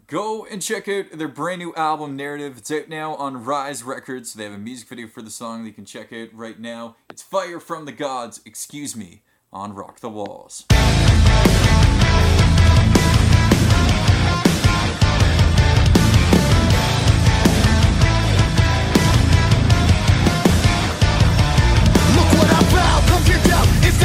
[0.06, 2.60] Go and check out their brand new album, Narrative.
[2.60, 4.34] It's out now on Rise Records.
[4.34, 6.96] They have a music video for the song that you can check out right now.
[7.10, 10.66] It's Fire from the Gods, excuse me, on Rock the Walls.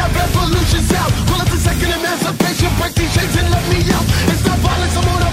[0.01, 1.13] Revolution sound.
[1.29, 4.07] Pull up the second emancipation, break these chains and let me out.
[4.33, 5.33] It's not violence, I'm on a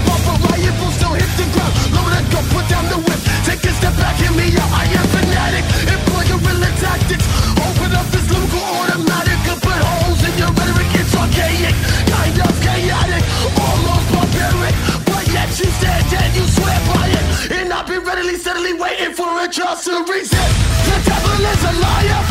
[1.00, 1.74] still hit the ground.
[1.96, 3.20] Lower the gun, put down the whip.
[3.48, 4.72] Take a step back, hear me out.
[4.76, 5.64] I am fanatic.
[5.88, 7.26] Employ guerrilla tactics.
[7.56, 10.90] Open up this lyrical automatic and put holes in your rhetoric.
[11.00, 11.76] It's archaic,
[12.12, 13.24] kind of chaotic,
[13.56, 14.76] almost barbaric.
[15.08, 17.26] But yet you stand and you swear by it.
[17.56, 20.54] And I've been readily, steadily waiting for a chance to resist.
[20.90, 22.22] The devil is a liar,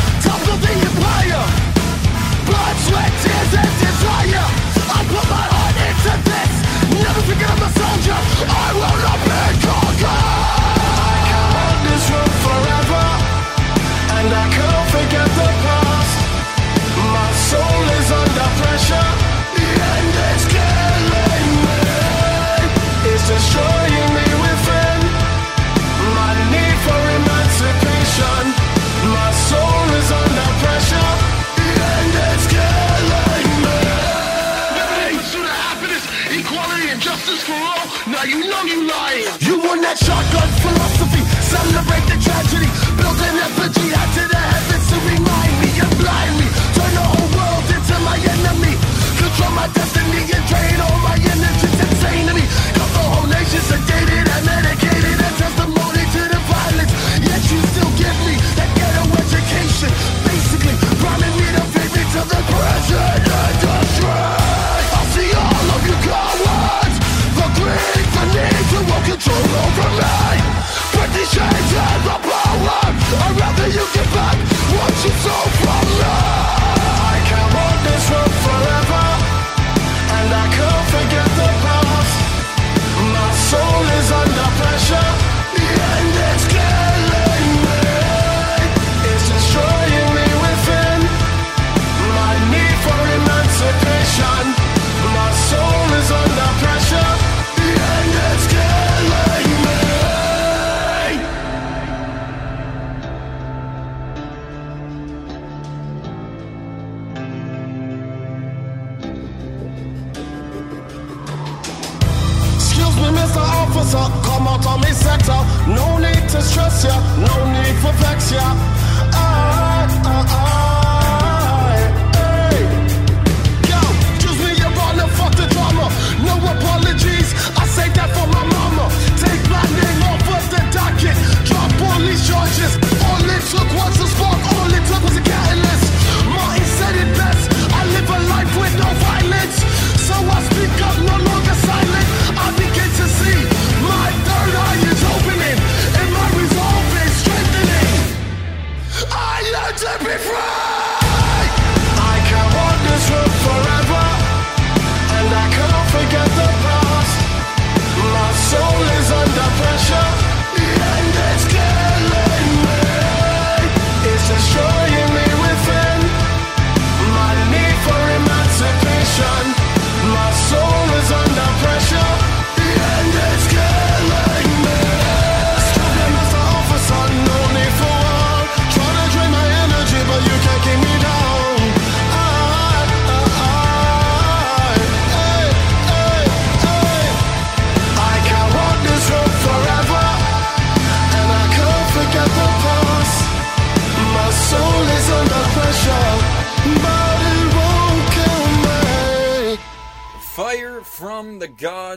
[8.10, 9.27] I will not
[39.88, 40.77] that shotgun philosophy,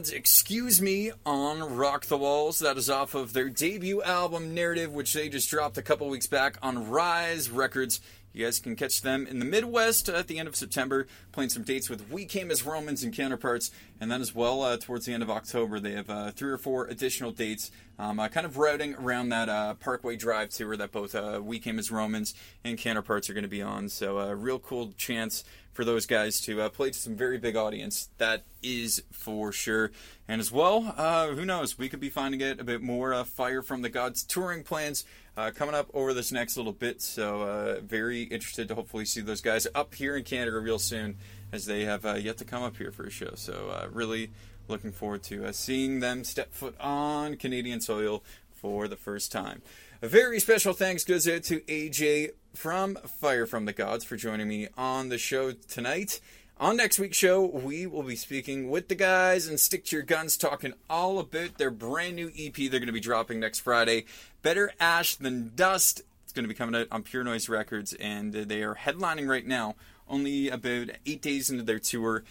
[0.09, 2.59] Excuse Me on Rock the Walls.
[2.59, 6.27] That is off of their debut album, Narrative, which they just dropped a couple weeks
[6.27, 8.01] back on Rise Records.
[8.33, 11.63] You guys can catch them in the Midwest at the end of September, playing some
[11.63, 13.71] dates with We Came as Romans and Counterparts.
[13.99, 16.57] And then, as well, uh, towards the end of October, they have uh, three or
[16.57, 20.91] four additional dates, um, uh, kind of routing around that uh, Parkway Drive tour that
[20.91, 22.33] both uh, We Came as Romans
[22.63, 23.89] and Counterparts are going to be on.
[23.89, 25.43] So, a real cool chance
[25.73, 28.09] for those guys to uh, play to some very big audience.
[28.17, 29.91] That is for sure.
[30.27, 31.77] And as well, uh, who knows?
[31.77, 35.05] We could be finding it a bit more uh, Fire from the Gods touring plans
[35.37, 37.01] uh, coming up over this next little bit.
[37.01, 41.17] So uh, very interested to hopefully see those guys up here in Canada real soon,
[41.51, 43.31] as they have uh, yet to come up here for a show.
[43.35, 44.31] So really
[44.67, 48.23] looking forward to seeing them step foot on Canadian soil
[48.53, 49.61] for the first time.
[50.03, 54.47] A very special thanks goes out to AJ from Fire from the Gods for joining
[54.47, 56.19] me on the show tonight.
[56.57, 60.03] On next week's show, we will be speaking with the guys and Stick to Your
[60.03, 64.05] Guns, talking all about their brand new EP they're going to be dropping next Friday.
[64.41, 66.01] Better Ash Than Dust.
[66.23, 69.45] It's going to be coming out on Pure Noise Records, and they are headlining right
[69.45, 69.75] now,
[70.09, 72.23] only about eight days into their tour.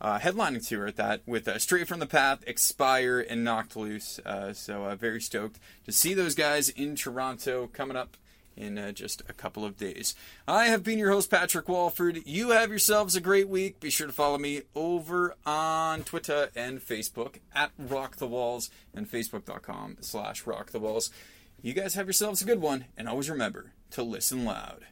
[0.00, 4.20] Uh, headlining tour at that with uh, Straight from the Path, Expire, and Knocked Loose.
[4.24, 8.16] Uh, so uh, very stoked to see those guys in Toronto coming up
[8.56, 10.14] in uh, just a couple of days.
[10.46, 12.26] I have been your host, Patrick Walford.
[12.26, 13.80] You have yourselves a great week.
[13.80, 19.10] Be sure to follow me over on Twitter and Facebook at Rock the Walls and
[19.10, 21.10] Facebook.com slash Rock the Walls.
[21.62, 24.86] You guys have yourselves a good one, and always remember to listen loud.